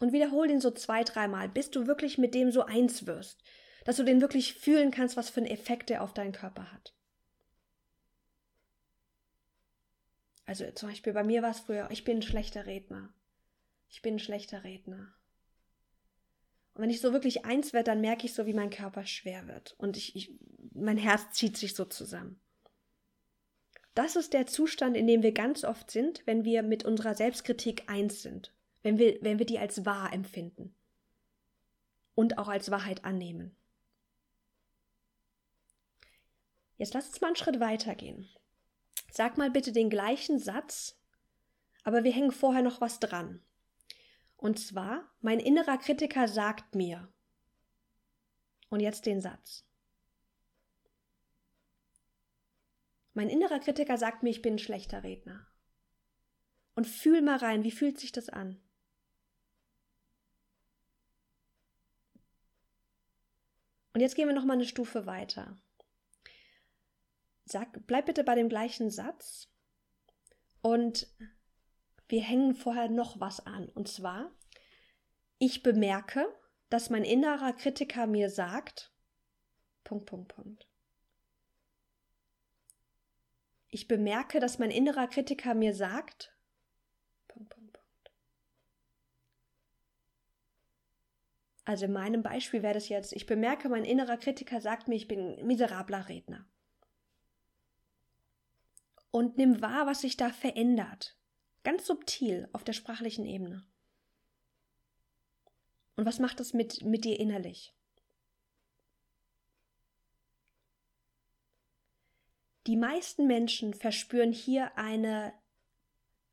Und 0.00 0.12
wiederhol 0.12 0.46
den 0.46 0.60
so 0.60 0.70
zwei, 0.72 1.04
dreimal, 1.04 1.48
bis 1.48 1.70
du 1.70 1.86
wirklich 1.86 2.18
mit 2.18 2.34
dem 2.34 2.52
so 2.52 2.64
eins 2.64 3.06
wirst, 3.06 3.42
dass 3.86 3.96
du 3.96 4.02
den 4.02 4.20
wirklich 4.20 4.52
fühlen 4.52 4.90
kannst, 4.90 5.16
was 5.16 5.30
für 5.30 5.40
einen 5.40 5.50
Effekt 5.50 5.90
er 5.90 6.02
auf 6.02 6.12
deinen 6.12 6.32
Körper 6.32 6.70
hat. 6.70 6.94
Also 10.50 10.68
zum 10.72 10.88
Beispiel 10.88 11.12
bei 11.12 11.22
mir 11.22 11.42
war 11.42 11.52
es 11.52 11.60
früher, 11.60 11.88
ich 11.92 12.02
bin 12.02 12.18
ein 12.18 12.22
schlechter 12.22 12.66
Redner. 12.66 13.14
Ich 13.88 14.02
bin 14.02 14.16
ein 14.16 14.18
schlechter 14.18 14.64
Redner. 14.64 15.14
Und 16.74 16.82
wenn 16.82 16.90
ich 16.90 17.00
so 17.00 17.12
wirklich 17.12 17.44
eins 17.44 17.72
werde, 17.72 17.92
dann 17.92 18.00
merke 18.00 18.26
ich 18.26 18.34
so, 18.34 18.46
wie 18.46 18.52
mein 18.52 18.70
Körper 18.70 19.06
schwer 19.06 19.46
wird. 19.46 19.76
Und 19.78 19.96
ich, 19.96 20.16
ich, 20.16 20.32
mein 20.72 20.96
Herz 20.96 21.30
zieht 21.34 21.56
sich 21.56 21.76
so 21.76 21.84
zusammen. 21.84 22.40
Das 23.94 24.16
ist 24.16 24.32
der 24.32 24.48
Zustand, 24.48 24.96
in 24.96 25.06
dem 25.06 25.22
wir 25.22 25.30
ganz 25.30 25.62
oft 25.62 25.88
sind, 25.88 26.26
wenn 26.26 26.44
wir 26.44 26.64
mit 26.64 26.84
unserer 26.84 27.14
Selbstkritik 27.14 27.88
eins 27.88 28.20
sind, 28.20 28.52
wenn 28.82 28.98
wir, 28.98 29.22
wenn 29.22 29.38
wir 29.38 29.46
die 29.46 29.60
als 29.60 29.86
wahr 29.86 30.12
empfinden 30.12 30.74
und 32.16 32.38
auch 32.38 32.48
als 32.48 32.72
Wahrheit 32.72 33.04
annehmen. 33.04 33.54
Jetzt 36.76 36.92
lass 36.92 37.06
uns 37.06 37.20
mal 37.20 37.28
einen 37.28 37.36
Schritt 37.36 37.60
weitergehen. 37.60 38.28
Sag 39.12 39.38
mal 39.38 39.50
bitte 39.50 39.72
den 39.72 39.90
gleichen 39.90 40.38
Satz, 40.38 40.98
aber 41.84 42.04
wir 42.04 42.12
hängen 42.12 42.32
vorher 42.32 42.62
noch 42.62 42.80
was 42.80 43.00
dran. 43.00 43.42
Und 44.36 44.58
zwar, 44.58 45.10
mein 45.20 45.40
innerer 45.40 45.78
Kritiker 45.78 46.28
sagt 46.28 46.74
mir. 46.74 47.12
Und 48.70 48.80
jetzt 48.80 49.04
den 49.06 49.20
Satz. 49.20 49.64
Mein 53.12 53.28
innerer 53.28 53.58
Kritiker 53.58 53.98
sagt 53.98 54.22
mir, 54.22 54.30
ich 54.30 54.42
bin 54.42 54.54
ein 54.54 54.58
schlechter 54.58 55.02
Redner. 55.02 55.46
Und 56.74 56.86
fühl 56.86 57.20
mal 57.20 57.36
rein, 57.36 57.64
wie 57.64 57.70
fühlt 57.70 57.98
sich 57.98 58.12
das 58.12 58.28
an? 58.28 58.62
Und 63.92 64.00
jetzt 64.00 64.14
gehen 64.14 64.28
wir 64.28 64.34
noch 64.34 64.44
mal 64.44 64.54
eine 64.54 64.64
Stufe 64.64 65.04
weiter. 65.04 65.60
Sag, 67.50 67.84
bleib 67.88 68.06
bitte 68.06 68.22
bei 68.22 68.36
dem 68.36 68.48
gleichen 68.48 68.90
Satz 68.90 69.48
und 70.62 71.08
wir 72.06 72.22
hängen 72.22 72.54
vorher 72.54 72.88
noch 72.88 73.18
was 73.18 73.44
an. 73.44 73.68
Und 73.70 73.88
zwar, 73.88 74.30
ich 75.38 75.64
bemerke, 75.64 76.26
dass 76.68 76.90
mein 76.90 77.04
innerer 77.04 77.52
Kritiker 77.52 78.06
mir 78.06 78.30
sagt, 78.30 78.92
Punkt, 79.82 80.06
Punkt, 80.06 80.28
Punkt. 80.28 80.68
Ich 83.70 83.88
bemerke, 83.88 84.38
dass 84.38 84.58
mein 84.58 84.70
innerer 84.70 85.08
Kritiker 85.08 85.54
mir 85.54 85.74
sagt, 85.74 86.32
Punkt, 87.26 87.50
Punkt, 87.50 87.72
Punkt. 87.72 88.12
Also 91.64 91.86
in 91.86 91.92
meinem 91.92 92.22
Beispiel 92.22 92.62
wäre 92.62 92.74
das 92.74 92.88
jetzt, 92.88 93.12
ich 93.12 93.26
bemerke, 93.26 93.68
mein 93.68 93.84
innerer 93.84 94.18
Kritiker 94.18 94.60
sagt 94.60 94.86
mir, 94.86 94.94
ich 94.94 95.08
bin 95.08 95.44
miserabler 95.46 96.08
Redner. 96.08 96.49
Und 99.10 99.36
nimm 99.36 99.60
wahr, 99.60 99.86
was 99.86 100.02
sich 100.02 100.16
da 100.16 100.30
verändert. 100.30 101.16
Ganz 101.64 101.86
subtil 101.86 102.48
auf 102.52 102.64
der 102.64 102.72
sprachlichen 102.72 103.26
Ebene. 103.26 103.66
Und 105.96 106.06
was 106.06 106.18
macht 106.18 106.40
das 106.40 106.54
mit, 106.54 106.82
mit 106.82 107.04
dir 107.04 107.18
innerlich? 107.18 107.74
Die 112.66 112.76
meisten 112.76 113.26
Menschen 113.26 113.74
verspüren 113.74 114.32
hier 114.32 114.76
eine, 114.78 115.32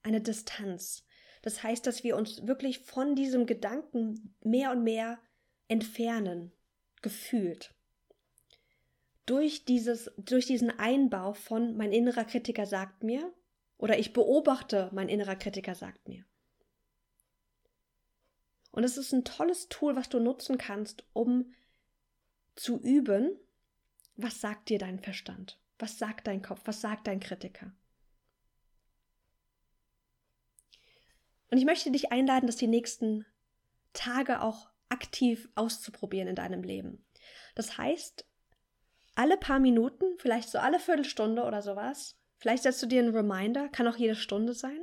eine 0.03 0.21
Distanz. 0.21 1.05
Das 1.41 1.63
heißt, 1.63 1.87
dass 1.87 2.03
wir 2.03 2.15
uns 2.15 2.45
wirklich 2.45 2.79
von 2.79 3.15
diesem 3.15 3.45
Gedanken 3.45 4.35
mehr 4.43 4.71
und 4.71 4.83
mehr 4.83 5.19
entfernen, 5.67 6.51
gefühlt. 7.01 7.73
Durch, 9.27 9.65
dieses, 9.65 10.09
durch 10.17 10.47
diesen 10.47 10.71
Einbau 10.79 11.33
von 11.33 11.77
mein 11.77 11.91
innerer 11.91 12.25
Kritiker 12.25 12.65
sagt 12.65 13.03
mir 13.03 13.31
oder 13.77 13.99
ich 13.99 14.13
beobachte, 14.13 14.89
mein 14.93 15.09
innerer 15.09 15.35
Kritiker 15.35 15.75
sagt 15.75 16.07
mir. 16.07 16.25
Und 18.71 18.83
es 18.83 18.97
ist 18.97 19.11
ein 19.11 19.25
tolles 19.25 19.69
Tool, 19.69 19.95
was 19.95 20.07
du 20.07 20.19
nutzen 20.19 20.57
kannst, 20.57 21.03
um 21.13 21.53
zu 22.55 22.79
üben, 22.79 23.37
was 24.15 24.39
sagt 24.39 24.69
dir 24.69 24.79
dein 24.79 24.99
Verstand? 24.99 25.59
Was 25.77 25.99
sagt 25.99 26.27
dein 26.27 26.41
Kopf? 26.41 26.61
Was 26.65 26.81
sagt 26.81 27.07
dein 27.07 27.19
Kritiker? 27.19 27.71
Und 31.51 31.57
ich 31.57 31.65
möchte 31.65 31.91
dich 31.91 32.11
einladen, 32.11 32.47
das 32.47 32.55
die 32.55 32.67
nächsten 32.67 33.25
Tage 33.93 34.41
auch 34.41 34.69
aktiv 34.89 35.49
auszuprobieren 35.55 36.29
in 36.29 36.35
deinem 36.35 36.63
Leben. 36.63 37.05
Das 37.55 37.77
heißt, 37.77 38.25
alle 39.17 39.37
paar 39.37 39.59
Minuten, 39.59 40.05
vielleicht 40.19 40.49
so 40.49 40.59
alle 40.59 40.79
Viertelstunde 40.79 41.43
oder 41.43 41.61
sowas, 41.61 42.17
vielleicht 42.37 42.63
setzt 42.63 42.81
du 42.83 42.85
dir 42.85 43.01
einen 43.01 43.15
Reminder, 43.15 43.67
kann 43.69 43.87
auch 43.87 43.97
jede 43.97 44.15
Stunde 44.15 44.53
sein, 44.53 44.79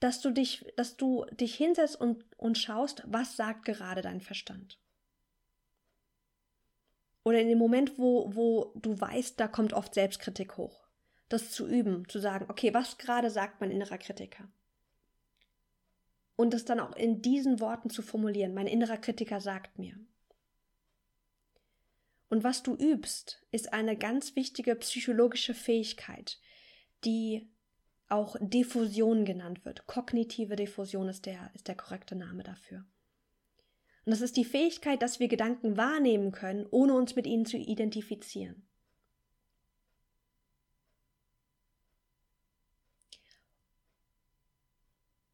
dass 0.00 0.20
du 0.22 0.30
dich, 0.30 0.64
dass 0.76 0.96
du 0.96 1.26
dich 1.30 1.54
hinsetzt 1.54 2.00
und, 2.00 2.24
und 2.38 2.56
schaust, 2.56 3.02
was 3.06 3.36
sagt 3.36 3.66
gerade 3.66 4.00
dein 4.00 4.22
Verstand. 4.22 4.78
Oder 7.22 7.40
in 7.40 7.48
dem 7.48 7.58
Moment, 7.58 7.98
wo, 7.98 8.34
wo 8.34 8.72
du 8.76 8.98
weißt, 8.98 9.38
da 9.38 9.46
kommt 9.46 9.74
oft 9.74 9.92
Selbstkritik 9.94 10.56
hoch. 10.56 10.88
das 11.28 11.52
zu 11.52 11.66
üben, 11.66 12.08
zu 12.08 12.18
sagen, 12.18 12.46
okay, 12.48 12.74
was 12.74 12.98
gerade 12.98 13.30
sagt 13.30 13.60
mein 13.60 13.70
innerer 13.70 13.98
Kritiker? 13.98 14.48
Und 16.34 16.54
das 16.54 16.64
dann 16.64 16.80
auch 16.80 16.96
in 16.96 17.22
diesen 17.22 17.60
Worten 17.60 17.90
zu 17.90 18.02
formulieren, 18.02 18.54
mein 18.54 18.66
innerer 18.66 18.96
Kritiker 18.96 19.40
sagt 19.40 19.78
mir. 19.78 19.94
Und 22.30 22.44
was 22.44 22.62
du 22.62 22.74
übst, 22.76 23.44
ist 23.50 23.72
eine 23.72 23.96
ganz 23.96 24.36
wichtige 24.36 24.76
psychologische 24.76 25.52
Fähigkeit, 25.52 26.40
die 27.04 27.50
auch 28.08 28.36
Diffusion 28.40 29.24
genannt 29.24 29.64
wird. 29.64 29.86
Kognitive 29.86 30.54
Diffusion 30.56 31.08
ist 31.08 31.26
der, 31.26 31.50
ist 31.54 31.66
der 31.66 31.74
korrekte 31.74 32.14
Name 32.14 32.44
dafür. 32.44 32.86
Und 34.04 34.12
das 34.12 34.20
ist 34.20 34.36
die 34.36 34.44
Fähigkeit, 34.44 35.02
dass 35.02 35.18
wir 35.18 35.28
Gedanken 35.28 35.76
wahrnehmen 35.76 36.30
können, 36.30 36.66
ohne 36.70 36.94
uns 36.94 37.16
mit 37.16 37.26
ihnen 37.26 37.46
zu 37.46 37.56
identifizieren. 37.56 38.66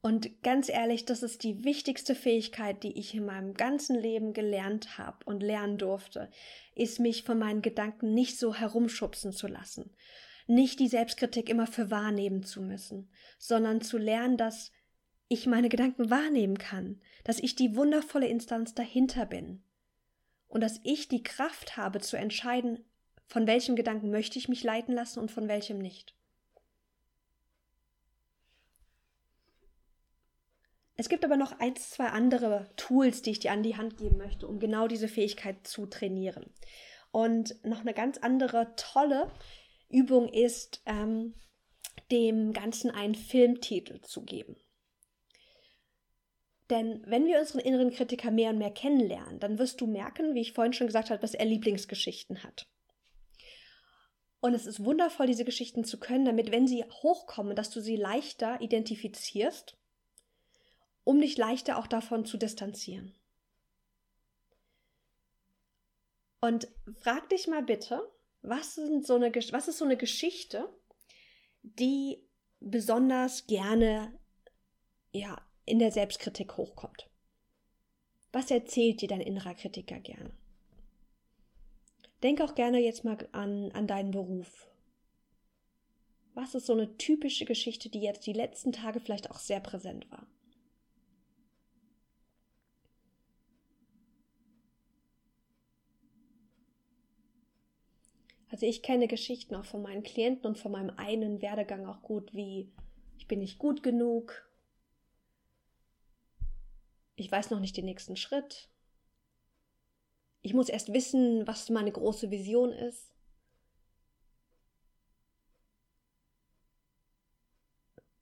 Und 0.07 0.41
ganz 0.45 0.69
ehrlich, 0.69 1.05
das 1.05 1.25
ist 1.25 1.43
die 1.43 1.65
wichtigste 1.65 2.15
Fähigkeit, 2.15 2.85
die 2.85 2.97
ich 2.97 3.13
in 3.13 3.27
meinem 3.27 3.55
ganzen 3.55 3.99
Leben 3.99 4.35
gelernt 4.35 4.99
habe 4.99 5.17
und 5.25 5.43
lernen 5.43 5.79
durfte, 5.79 6.31
ist 6.77 7.01
mich 7.01 7.25
von 7.25 7.41
meinen 7.41 7.61
Gedanken 7.61 8.15
nicht 8.15 8.39
so 8.39 8.55
herumschubsen 8.55 9.33
zu 9.33 9.49
lassen, 9.49 9.91
nicht 10.47 10.79
die 10.79 10.87
Selbstkritik 10.87 11.49
immer 11.49 11.67
für 11.67 11.91
wahrnehmen 11.91 12.45
zu 12.45 12.63
müssen, 12.63 13.11
sondern 13.37 13.81
zu 13.81 13.99
lernen, 13.99 14.37
dass 14.37 14.71
ich 15.27 15.49
meine 15.49 15.69
Gedanken 15.69 16.09
wahrnehmen 16.09 16.57
kann, 16.57 17.01
dass 17.25 17.41
ich 17.41 17.57
die 17.57 17.75
wundervolle 17.75 18.29
Instanz 18.29 18.75
dahinter 18.75 19.27
bin 19.27 19.65
und 20.47 20.61
dass 20.61 20.79
ich 20.85 21.09
die 21.09 21.25
Kraft 21.25 21.77
habe 21.77 21.99
zu 22.01 22.17
entscheiden, 22.17 22.85
von 23.27 23.49
welchem 23.49 23.75
Gedanken 23.75 24.13
möchte 24.13 24.39
ich 24.39 24.49
mich 24.49 24.63
leiten 24.63 24.95
lassen 24.95 25.19
und 25.19 25.33
von 25.33 25.49
welchem 25.49 25.79
nicht. 25.79 26.16
Es 30.97 31.09
gibt 31.11 31.25
aber 31.25 31.37
noch 31.37 31.59
ein, 31.61 31.77
zwei 31.77 32.07
andere 32.07 32.71
Tools, 32.77 33.21
die 33.21 33.31
ich 33.31 33.41
dir 33.41 33.53
an 33.53 33.63
die 33.63 33.77
Hand 33.77 33.99
geben 33.99 34.17
möchte, 34.17 34.49
um 34.49 34.59
genau 34.59 34.89
diese 34.89 35.09
Fähigkeit 35.09 35.67
zu 35.67 35.87
trainieren. 35.87 36.55
Und 37.11 37.63
noch 37.65 37.81
eine 37.81 37.93
ganz 37.93 38.19
andere 38.19 38.75
tolle 38.77 39.31
Übung 39.91 40.29
ist, 40.29 40.83
ähm, 40.87 41.35
dem 42.11 42.53
Ganzen 42.53 42.91
einen 42.91 43.15
Filmtitel 43.15 44.01
zu 44.01 44.23
geben. 44.25 44.57
Denn 46.71 47.03
wenn 47.07 47.27
wir 47.27 47.39
unseren 47.39 47.61
inneren 47.61 47.91
Kritiker 47.91 48.31
mehr 48.31 48.51
und 48.51 48.59
mehr 48.59 48.73
kennenlernen, 48.73 49.39
dann 49.39 49.59
wirst 49.59 49.81
du 49.81 49.87
merken, 49.87 50.35
wie 50.35 50.41
ich 50.41 50.53
vorhin 50.53 50.73
schon 50.73 50.89
gesagt 50.89 51.11
habe, 51.11 51.21
dass 51.21 51.35
er 51.35 51.45
Lieblingsgeschichten 51.45 52.43
hat. 52.43 52.67
Und 54.41 54.55
es 54.55 54.67
ist 54.67 54.85
wundervoll, 54.85 55.27
diese 55.27 55.45
Geschichten 55.45 55.85
zu 55.85 55.99
können, 55.99 56.25
damit, 56.25 56.51
wenn 56.51 56.67
sie 56.67 56.85
hochkommen, 56.85 57.55
dass 57.55 57.71
du 57.71 57.81
sie 57.81 57.97
leichter 57.97 58.61
identifizierst 58.61 59.77
um 61.07 61.21
dich 61.21 61.39
leichter 61.39 61.79
auch 61.79 61.87
davon 61.87 62.27
zu 62.27 62.37
distanzieren. 62.37 63.15
Und 66.41 66.67
frag 67.01 67.29
dich 67.29 67.47
mal 67.47 67.63
bitte, 67.63 68.03
was, 68.43 68.75
sind 68.75 69.07
so 69.07 69.15
eine, 69.15 69.33
was 69.33 69.69
ist 69.69 69.79
so 69.79 69.85
eine 69.85 69.97
Geschichte, 69.97 70.69
die 71.63 72.29
besonders 72.59 73.47
gerne 73.47 74.19
ja, 75.13 75.41
in 75.65 75.79
der 75.79 75.93
Selbstkritik 75.93 76.57
hochkommt? 76.57 77.09
Was 78.33 78.51
erzählt 78.51 79.01
dir 79.01 79.09
dein 79.09 79.21
innerer 79.21 79.55
Kritiker 79.55 80.01
gerne? 80.01 80.37
Denk 82.25 82.41
auch 82.41 82.57
gerne 82.57 82.81
jetzt 82.81 83.05
mal 83.05 83.17
an, 83.31 83.71
an 83.71 83.87
deinen 83.87 84.11
Beruf. 84.11 84.69
Was 86.35 86.57
ist 86.57 86.67
so 86.67 86.73
eine 86.73 86.97
typische 86.97 87.45
Geschichte, 87.45 87.91
die 87.91 88.01
jetzt 88.01 88.27
die 88.27 88.33
letzten 88.33 88.73
Tage 88.73 88.99
vielleicht 88.99 89.31
auch 89.31 89.39
sehr 89.39 89.61
präsent 89.61 90.11
war? 90.11 90.27
Also 98.57 98.65
ich 98.65 98.83
kenne 98.83 99.07
Geschichten 99.07 99.55
auch 99.55 99.67
von 99.67 99.83
meinen 99.83 100.03
Klienten 100.03 100.47
und 100.47 100.57
von 100.57 100.73
meinem 100.73 100.89
eigenen 100.97 101.43
Werdegang 101.43 101.85
auch 101.85 102.01
gut, 102.01 102.33
wie 102.33 102.73
ich 103.19 103.29
bin 103.29 103.41
nicht 103.41 103.59
gut 103.59 103.83
genug, 103.83 104.51
ich 107.17 107.31
weiß 107.31 107.51
noch 107.51 107.61
nicht 107.61 107.77
den 107.77 107.85
nächsten 107.85 108.17
Schritt, 108.17 108.71
ich 110.41 110.55
muss 110.55 110.71
erst 110.71 110.95
wissen, 110.95 111.47
was 111.47 111.69
meine 111.69 111.93
große 111.93 112.31
Vision 112.31 112.73
ist. 112.73 113.13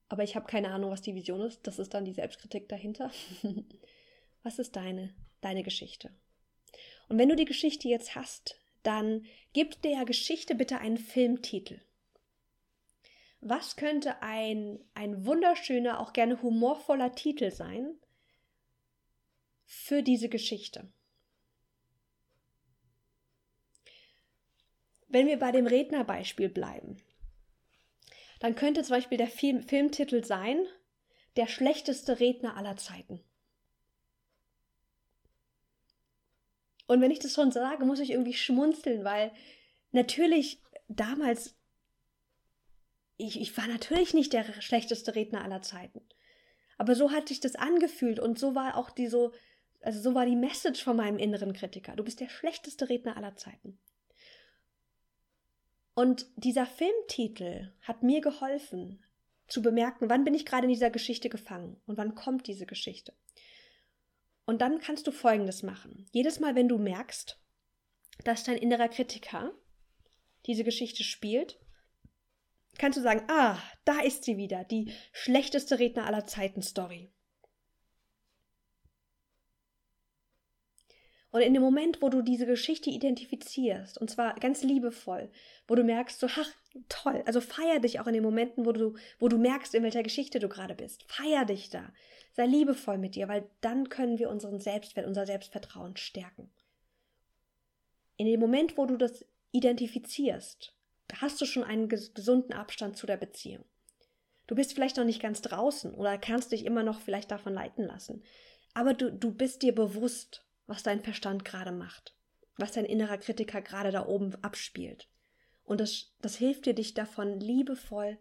Aber 0.08 0.24
ich 0.24 0.34
habe 0.34 0.46
keine 0.46 0.70
Ahnung, 0.70 0.90
was 0.90 1.02
die 1.02 1.14
Vision 1.14 1.42
ist. 1.42 1.64
Das 1.64 1.78
ist 1.78 1.94
dann 1.94 2.04
die 2.04 2.12
Selbstkritik 2.12 2.68
dahinter. 2.68 3.12
was 4.42 4.58
ist 4.58 4.74
deine, 4.74 5.14
deine 5.42 5.62
Geschichte? 5.62 6.10
Und 7.08 7.18
wenn 7.18 7.28
du 7.28 7.36
die 7.36 7.44
Geschichte 7.44 7.86
jetzt 7.86 8.16
hast, 8.16 8.58
dann 8.84 9.26
gib 9.52 9.82
der 9.82 10.04
Geschichte 10.04 10.54
bitte 10.54 10.78
einen 10.78 10.98
Filmtitel. 10.98 11.80
Was 13.40 13.76
könnte 13.76 14.22
ein, 14.22 14.78
ein 14.94 15.26
wunderschöner, 15.26 16.00
auch 16.00 16.12
gerne 16.12 16.40
humorvoller 16.40 17.14
Titel 17.14 17.50
sein 17.50 17.94
für 19.66 20.02
diese 20.02 20.28
Geschichte? 20.28 20.90
Wenn 25.08 25.26
wir 25.26 25.38
bei 25.38 25.52
dem 25.52 25.66
Rednerbeispiel 25.66 26.48
bleiben, 26.48 26.96
dann 28.40 28.54
könnte 28.54 28.82
zum 28.82 28.96
Beispiel 28.96 29.18
der 29.18 29.28
Film, 29.28 29.62
Filmtitel 29.62 30.24
sein, 30.24 30.64
der 31.36 31.46
schlechteste 31.46 32.20
Redner 32.20 32.56
aller 32.56 32.76
Zeiten. 32.76 33.22
Und 36.86 37.00
wenn 37.00 37.10
ich 37.10 37.18
das 37.18 37.34
schon 37.34 37.50
sage, 37.50 37.84
muss 37.84 38.00
ich 38.00 38.10
irgendwie 38.10 38.34
schmunzeln, 38.34 39.04
weil 39.04 39.32
natürlich 39.92 40.60
damals, 40.88 41.56
ich, 43.16 43.40
ich 43.40 43.56
war 43.56 43.66
natürlich 43.66 44.14
nicht 44.14 44.32
der 44.32 44.44
schlechteste 44.60 45.14
Redner 45.14 45.42
aller 45.42 45.62
Zeiten. 45.62 46.02
Aber 46.76 46.94
so 46.94 47.12
hat 47.12 47.28
sich 47.28 47.40
das 47.40 47.54
angefühlt 47.54 48.18
und 48.18 48.38
so 48.38 48.54
war 48.54 48.76
auch 48.76 48.90
die 48.90 49.06
so, 49.06 49.32
also 49.80 50.00
so 50.00 50.14
war 50.14 50.26
die 50.26 50.36
Message 50.36 50.82
von 50.82 50.96
meinem 50.96 51.18
inneren 51.18 51.52
Kritiker. 51.52 51.94
Du 51.96 52.04
bist 52.04 52.20
der 52.20 52.28
schlechteste 52.28 52.88
Redner 52.88 53.16
aller 53.16 53.36
Zeiten. 53.36 53.78
Und 55.94 56.26
dieser 56.36 56.66
Filmtitel 56.66 57.72
hat 57.82 58.02
mir 58.02 58.20
geholfen, 58.20 59.04
zu 59.46 59.62
bemerken, 59.62 60.08
wann 60.08 60.24
bin 60.24 60.34
ich 60.34 60.46
gerade 60.46 60.64
in 60.64 60.72
dieser 60.72 60.90
Geschichte 60.90 61.28
gefangen 61.28 61.80
und 61.86 61.96
wann 61.96 62.14
kommt 62.14 62.46
diese 62.46 62.66
Geschichte. 62.66 63.12
Und 64.46 64.60
dann 64.60 64.78
kannst 64.78 65.06
du 65.06 65.12
Folgendes 65.12 65.62
machen. 65.62 66.06
Jedes 66.12 66.40
Mal, 66.40 66.54
wenn 66.54 66.68
du 66.68 66.78
merkst, 66.78 67.40
dass 68.24 68.44
dein 68.44 68.58
innerer 68.58 68.88
Kritiker 68.88 69.52
diese 70.46 70.64
Geschichte 70.64 71.02
spielt, 71.02 71.58
kannst 72.78 72.98
du 72.98 73.02
sagen, 73.02 73.22
ah, 73.28 73.58
da 73.84 74.00
ist 74.00 74.24
sie 74.24 74.36
wieder, 74.36 74.64
die 74.64 74.92
schlechteste 75.12 75.78
Redner 75.78 76.06
aller 76.06 76.26
Zeiten 76.26 76.62
Story. 76.62 77.10
Und 81.30 81.40
in 81.40 81.52
dem 81.52 81.64
Moment, 81.64 82.00
wo 82.00 82.10
du 82.10 82.22
diese 82.22 82.46
Geschichte 82.46 82.90
identifizierst, 82.90 83.98
und 83.98 84.08
zwar 84.08 84.36
ganz 84.36 84.62
liebevoll, 84.62 85.32
wo 85.66 85.74
du 85.74 85.82
merkst, 85.82 86.20
so, 86.20 86.28
ach, 86.28 86.48
toll, 86.88 87.24
also 87.26 87.40
feier 87.40 87.80
dich 87.80 87.98
auch 87.98 88.06
in 88.06 88.14
den 88.14 88.22
Momenten, 88.22 88.64
wo 88.64 88.70
du, 88.70 88.94
wo 89.18 89.26
du 89.26 89.36
merkst, 89.36 89.74
in 89.74 89.82
welcher 89.82 90.04
Geschichte 90.04 90.38
du 90.38 90.48
gerade 90.48 90.76
bist. 90.76 91.02
Feier 91.10 91.44
dich 91.44 91.70
da. 91.70 91.92
Sei 92.34 92.46
liebevoll 92.46 92.98
mit 92.98 93.14
dir, 93.14 93.28
weil 93.28 93.48
dann 93.60 93.88
können 93.88 94.18
wir 94.18 94.28
unseren 94.28 94.60
Selbstwert, 94.60 95.06
unser 95.06 95.24
Selbstvertrauen 95.24 95.96
stärken. 95.96 96.50
In 98.16 98.26
dem 98.26 98.40
Moment, 98.40 98.76
wo 98.76 98.86
du 98.86 98.96
das 98.96 99.24
identifizierst, 99.52 100.74
hast 101.20 101.40
du 101.40 101.46
schon 101.46 101.62
einen 101.62 101.88
gesunden 101.88 102.52
Abstand 102.52 102.96
zu 102.96 103.06
der 103.06 103.16
Beziehung. 103.16 103.64
Du 104.48 104.56
bist 104.56 104.74
vielleicht 104.74 104.96
noch 104.96 105.04
nicht 105.04 105.22
ganz 105.22 105.42
draußen 105.42 105.94
oder 105.94 106.18
kannst 106.18 106.50
dich 106.50 106.66
immer 106.66 106.82
noch 106.82 107.00
vielleicht 107.00 107.30
davon 107.30 107.54
leiten 107.54 107.84
lassen. 107.84 108.24
Aber 108.74 108.94
du, 108.94 109.12
du 109.12 109.32
bist 109.32 109.62
dir 109.62 109.74
bewusst, 109.74 110.44
was 110.66 110.82
dein 110.82 111.02
Verstand 111.02 111.44
gerade 111.44 111.72
macht, 111.72 112.16
was 112.56 112.72
dein 112.72 112.84
innerer 112.84 113.18
Kritiker 113.18 113.62
gerade 113.62 113.92
da 113.92 114.06
oben 114.06 114.34
abspielt. 114.42 115.08
Und 115.62 115.80
das, 115.80 116.12
das 116.20 116.36
hilft 116.36 116.66
dir, 116.66 116.74
dich 116.74 116.94
davon 116.94 117.38
liebevoll 117.38 118.18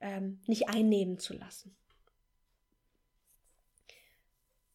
ähm, 0.00 0.40
nicht 0.46 0.68
einnehmen 0.68 1.18
zu 1.18 1.34
lassen. 1.34 1.76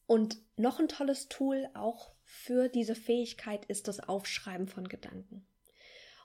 Und 0.08 0.38
noch 0.56 0.80
ein 0.80 0.88
tolles 0.88 1.28
Tool 1.28 1.70
auch 1.74 2.14
für 2.24 2.70
diese 2.70 2.96
Fähigkeit 2.96 3.66
ist 3.66 3.88
das 3.88 4.00
Aufschreiben 4.00 4.68
von 4.68 4.88
Gedanken. 4.88 5.46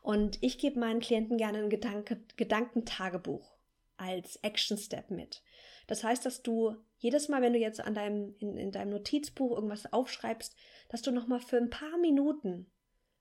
Und 0.01 0.38
ich 0.42 0.59
gebe 0.59 0.81
meinen 0.81 1.01
Klienten 1.01 1.37
gerne 1.37 1.59
ein 1.59 1.71
Gedanke, 1.71 2.21
Gedankentagebuch 2.37 3.57
als 3.97 4.37
Action 4.37 4.79
Step 4.79 5.11
mit. 5.11 5.42
Das 5.87 6.03
heißt, 6.03 6.25
dass 6.25 6.42
du 6.42 6.77
jedes 6.99 7.29
Mal, 7.29 7.42
wenn 7.42 7.53
du 7.53 7.59
jetzt 7.59 7.81
an 7.81 7.95
deinem, 7.95 8.35
in, 8.38 8.57
in 8.57 8.73
deinem 8.73 8.90
Notizbuch 8.90 9.53
irgendwas 9.57 9.92
aufschreibst, 9.92 10.57
dass 10.88 11.03
du 11.03 11.11
nochmal 11.11 11.40
für 11.40 11.57
ein 11.57 11.71
paar 11.71 11.99
Minuten 11.99 12.71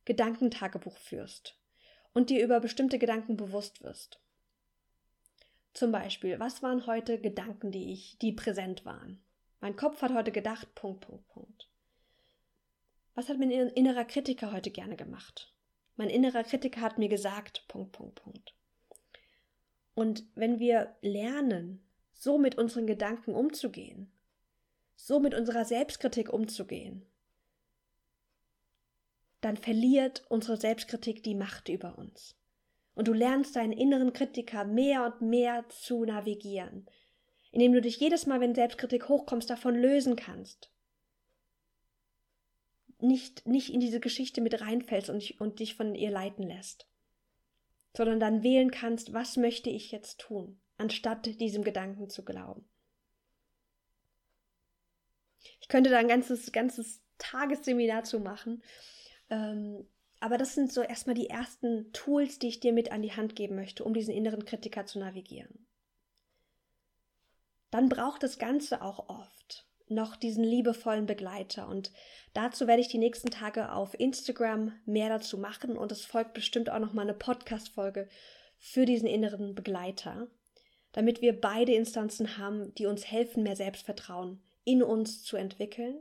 Gedankentagebuch 0.06 0.98
führst 0.98 1.58
und 2.14 2.30
dir 2.30 2.44
über 2.44 2.60
bestimmte 2.60 3.00
Gedanken 3.00 3.38
bewusst 3.38 3.84
wirst. 3.84 4.20
Zum 5.74 5.92
Beispiel, 5.92 6.40
was 6.40 6.62
waren 6.62 6.86
heute 6.86 7.20
Gedanken, 7.20 7.72
die 7.72 7.94
ich, 7.94 8.18
die 8.20 8.34
präsent 8.34 8.86
waren? 8.86 9.24
Mein 9.62 9.76
Kopf 9.76 10.02
hat 10.02 10.14
heute 10.14 10.32
gedacht, 10.32 10.74
Punkt, 10.76 11.02
Punkt, 11.02 11.28
Punkt. 11.30 11.70
Was 13.14 13.30
hat 13.30 13.38
mein 13.38 13.52
innerer 13.52 14.06
Kritiker 14.06 14.52
heute 14.52 14.72
gerne 14.72 14.98
gemacht? 14.98 15.54
Mein 15.96 16.10
innerer 16.10 16.44
Kritiker 16.44 16.82
hat 16.82 16.98
mir 16.98 17.10
gesagt, 17.10 17.66
Punkt, 17.68 17.92
Punkt, 17.92 18.16
Punkt. 18.16 18.56
Und 19.94 20.26
wenn 20.34 20.60
wir 20.60 20.96
lernen, 21.02 21.86
so 22.12 22.40
mit 22.40 22.58
unseren 22.58 22.88
Gedanken 22.88 23.36
umzugehen, 23.36 24.12
so 24.96 25.20
mit 25.20 25.36
unserer 25.36 25.66
Selbstkritik 25.66 26.34
umzugehen, 26.34 27.06
dann 29.42 29.58
verliert 29.58 30.24
unsere 30.30 30.58
Selbstkritik 30.58 31.24
die 31.24 31.36
Macht 31.36 31.70
über 31.70 31.98
uns. 31.98 32.36
Und 32.96 33.08
du 33.08 33.14
lernst 33.14 33.56
deinen 33.56 33.74
inneren 33.74 34.14
Kritiker 34.14 34.66
mehr 34.66 35.06
und 35.06 35.22
mehr 35.22 35.68
zu 35.70 36.06
navigieren, 36.06 36.88
indem 37.52 37.74
du 37.74 37.82
dich 37.82 37.98
jedes 37.98 38.26
Mal, 38.26 38.40
wenn 38.40 38.56
Selbstkritik 38.56 39.10
hochkommst, 39.10 39.50
davon 39.50 39.76
lösen 39.76 40.16
kannst. 40.16 40.72
Nicht, 43.00 43.48
nicht 43.48 43.74
in 43.74 43.80
diese 43.80 44.00
Geschichte 44.00 44.42
mit 44.42 44.62
reinfällst 44.62 45.10
und, 45.10 45.40
und 45.42 45.60
dich 45.60 45.76
von 45.76 45.96
ihr 45.96 46.12
leiten 46.12 46.44
lässt, 46.44 46.88
sondern 47.96 48.20
dann 48.20 48.44
wählen 48.44 48.72
kannst, 48.72 49.14
was 49.14 49.38
möchte 49.38 49.70
ich 49.70 49.92
jetzt 49.92 50.20
tun, 50.20 50.62
anstatt 50.78 51.40
diesem 51.40 51.64
Gedanken 51.64 52.10
zu 52.10 52.24
glauben. 52.24 52.70
Ich 55.60 55.68
könnte 55.68 55.90
da 55.90 55.98
ein 55.98 56.08
ganzes, 56.08 56.52
ganzes 56.52 57.02
Tagesseminar 57.18 58.04
zu 58.04 58.20
machen, 58.20 58.64
ähm, 59.30 59.88
aber 60.20 60.38
das 60.38 60.54
sind 60.54 60.72
so 60.72 60.84
erstmal 60.84 61.16
die 61.16 61.30
ersten 61.30 61.92
Tools, 61.94 62.38
die 62.38 62.48
ich 62.48 62.60
dir 62.60 62.74
mit 62.74 62.92
an 62.92 63.02
die 63.02 63.14
Hand 63.14 63.36
geben 63.36 63.56
möchte, 63.56 63.84
um 63.84 63.96
diesen 63.96 64.14
inneren 64.14 64.46
Kritiker 64.46 64.86
zu 64.86 65.00
navigieren. 65.00 65.66
Dann 67.72 67.90
braucht 67.90 68.24
das 68.24 68.38
Ganze 68.38 68.82
auch 68.82 69.10
oft 69.10 69.66
noch 69.92 70.16
diesen 70.16 70.44
liebevollen 70.44 71.06
Begleiter. 71.06 71.68
Und 71.68 71.92
dazu 72.34 72.68
werde 72.68 72.82
ich 72.82 72.88
die 72.88 72.98
nächsten 72.98 73.30
Tage 73.30 73.72
auf 73.72 74.00
Instagram 74.00 74.74
mehr 74.86 75.10
dazu 75.10 75.38
machen 75.38 75.78
und 75.78 75.92
es 75.92 76.06
folgt 76.06 76.34
bestimmt 76.34 76.70
auch 76.70 76.80
noch 76.80 76.94
mal 76.94 77.04
eine 77.04 77.14
Podcast-Folge 77.14 78.08
für 78.58 78.86
diesen 78.86 79.08
inneren 79.08 79.54
Begleiter, 79.54 80.28
damit 80.94 81.22
wir 81.22 81.40
beide 81.40 81.74
Instanzen 81.74 82.38
haben, 82.38 82.74
die 82.76 82.86
uns 82.86 83.10
helfen, 83.10 83.44
mehr 83.44 83.56
Selbstvertrauen 83.56 84.42
in 84.64 84.84
uns 84.84 85.24
zu 85.24 85.36
entwickeln, 85.36 86.00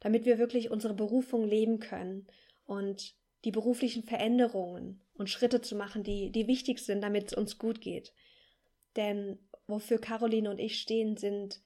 damit 0.00 0.24
wir 0.24 0.38
wirklich 0.38 0.70
unsere 0.70 0.94
Berufung 0.94 1.46
leben 1.46 1.78
können 1.78 2.26
und 2.66 3.14
die 3.44 3.52
beruflichen 3.52 4.02
Veränderungen 4.02 5.02
und 5.14 5.30
Schritte 5.30 5.60
zu 5.60 5.76
machen, 5.76 6.02
die, 6.02 6.30
die 6.30 6.46
wichtig 6.46 6.80
sind, 6.80 7.02
damit 7.02 7.28
es 7.28 7.34
uns 7.34 7.58
gut 7.58 7.80
geht. 7.80 8.12
Denn 8.96 9.38
wofür 9.66 9.98
Caroline 9.98 10.50
und 10.50 10.58
ich 10.58 10.80
stehen, 10.80 11.16
sind, 11.16 11.62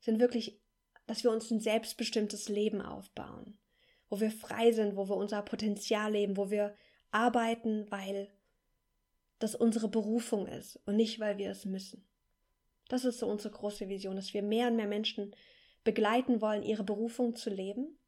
sind 0.00 0.20
wirklich, 0.20 0.58
dass 1.06 1.24
wir 1.24 1.30
uns 1.30 1.50
ein 1.50 1.60
selbstbestimmtes 1.60 2.48
Leben 2.48 2.82
aufbauen, 2.82 3.58
wo 4.08 4.20
wir 4.20 4.30
frei 4.30 4.72
sind, 4.72 4.96
wo 4.96 5.08
wir 5.08 5.16
unser 5.16 5.42
Potenzial 5.42 6.12
leben, 6.12 6.36
wo 6.36 6.50
wir 6.50 6.74
arbeiten, 7.10 7.90
weil 7.90 8.28
das 9.38 9.54
unsere 9.54 9.88
Berufung 9.88 10.46
ist 10.46 10.80
und 10.86 10.96
nicht, 10.96 11.20
weil 11.20 11.38
wir 11.38 11.50
es 11.50 11.64
müssen. 11.64 12.06
Das 12.88 13.04
ist 13.04 13.18
so 13.18 13.26
unsere 13.26 13.52
große 13.52 13.88
Vision, 13.88 14.16
dass 14.16 14.32
wir 14.32 14.42
mehr 14.42 14.68
und 14.68 14.76
mehr 14.76 14.86
Menschen 14.86 15.34
begleiten 15.84 16.40
wollen, 16.40 16.62
ihre 16.62 16.84
Berufung 16.84 17.36
zu 17.36 17.50
leben 17.50 17.98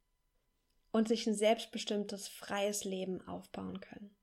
und 0.91 1.07
sich 1.07 1.27
ein 1.27 1.35
selbstbestimmtes, 1.35 2.27
freies 2.27 2.83
Leben 2.83 3.25
aufbauen 3.27 3.79
können. 3.79 4.15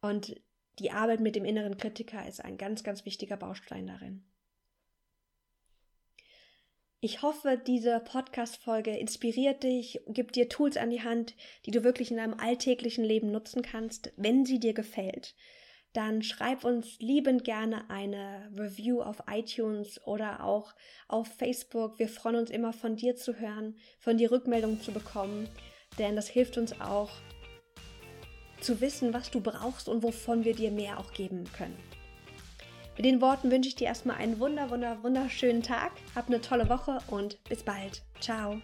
Und 0.00 0.40
die 0.78 0.90
Arbeit 0.90 1.20
mit 1.20 1.36
dem 1.36 1.44
inneren 1.44 1.76
Kritiker 1.76 2.26
ist 2.26 2.44
ein 2.44 2.56
ganz, 2.56 2.84
ganz 2.84 3.04
wichtiger 3.04 3.36
Baustein 3.36 3.86
darin. 3.86 4.24
Ich 7.02 7.22
hoffe, 7.22 7.60
diese 7.66 8.00
Podcast-Folge 8.00 8.96
inspiriert 8.96 9.62
dich, 9.62 10.00
gibt 10.06 10.36
dir 10.36 10.50
Tools 10.50 10.76
an 10.76 10.90
die 10.90 11.02
Hand, 11.02 11.34
die 11.64 11.70
du 11.70 11.82
wirklich 11.82 12.10
in 12.10 12.18
deinem 12.18 12.34
alltäglichen 12.34 13.04
Leben 13.04 13.30
nutzen 13.30 13.62
kannst, 13.62 14.12
wenn 14.16 14.44
sie 14.44 14.60
dir 14.60 14.74
gefällt 14.74 15.34
dann 15.92 16.22
schreib 16.22 16.64
uns 16.64 16.98
liebend 17.00 17.44
gerne 17.44 17.90
eine 17.90 18.50
Review 18.56 19.02
auf 19.02 19.24
iTunes 19.28 20.00
oder 20.06 20.44
auch 20.44 20.74
auf 21.08 21.26
Facebook. 21.26 21.98
Wir 21.98 22.08
freuen 22.08 22.36
uns 22.36 22.50
immer 22.50 22.72
von 22.72 22.96
dir 22.96 23.16
zu 23.16 23.40
hören, 23.40 23.76
von 23.98 24.16
dir 24.16 24.30
Rückmeldungen 24.30 24.80
zu 24.80 24.92
bekommen, 24.92 25.48
denn 25.98 26.14
das 26.14 26.28
hilft 26.28 26.58
uns 26.58 26.80
auch 26.80 27.10
zu 28.60 28.80
wissen, 28.80 29.12
was 29.14 29.30
du 29.30 29.40
brauchst 29.40 29.88
und 29.88 30.02
wovon 30.02 30.44
wir 30.44 30.54
dir 30.54 30.70
mehr 30.70 30.98
auch 30.98 31.12
geben 31.12 31.44
können. 31.52 31.78
Mit 32.96 33.06
den 33.06 33.20
Worten 33.20 33.50
wünsche 33.50 33.68
ich 33.68 33.76
dir 33.76 33.86
erstmal 33.86 34.16
einen 34.16 34.40
wunder, 34.40 34.70
wunder, 34.70 35.02
wunderschönen 35.02 35.62
Tag, 35.62 35.92
hab 36.14 36.26
eine 36.26 36.40
tolle 36.40 36.68
Woche 36.68 36.98
und 37.08 37.42
bis 37.44 37.62
bald. 37.62 38.02
Ciao. 38.20 38.60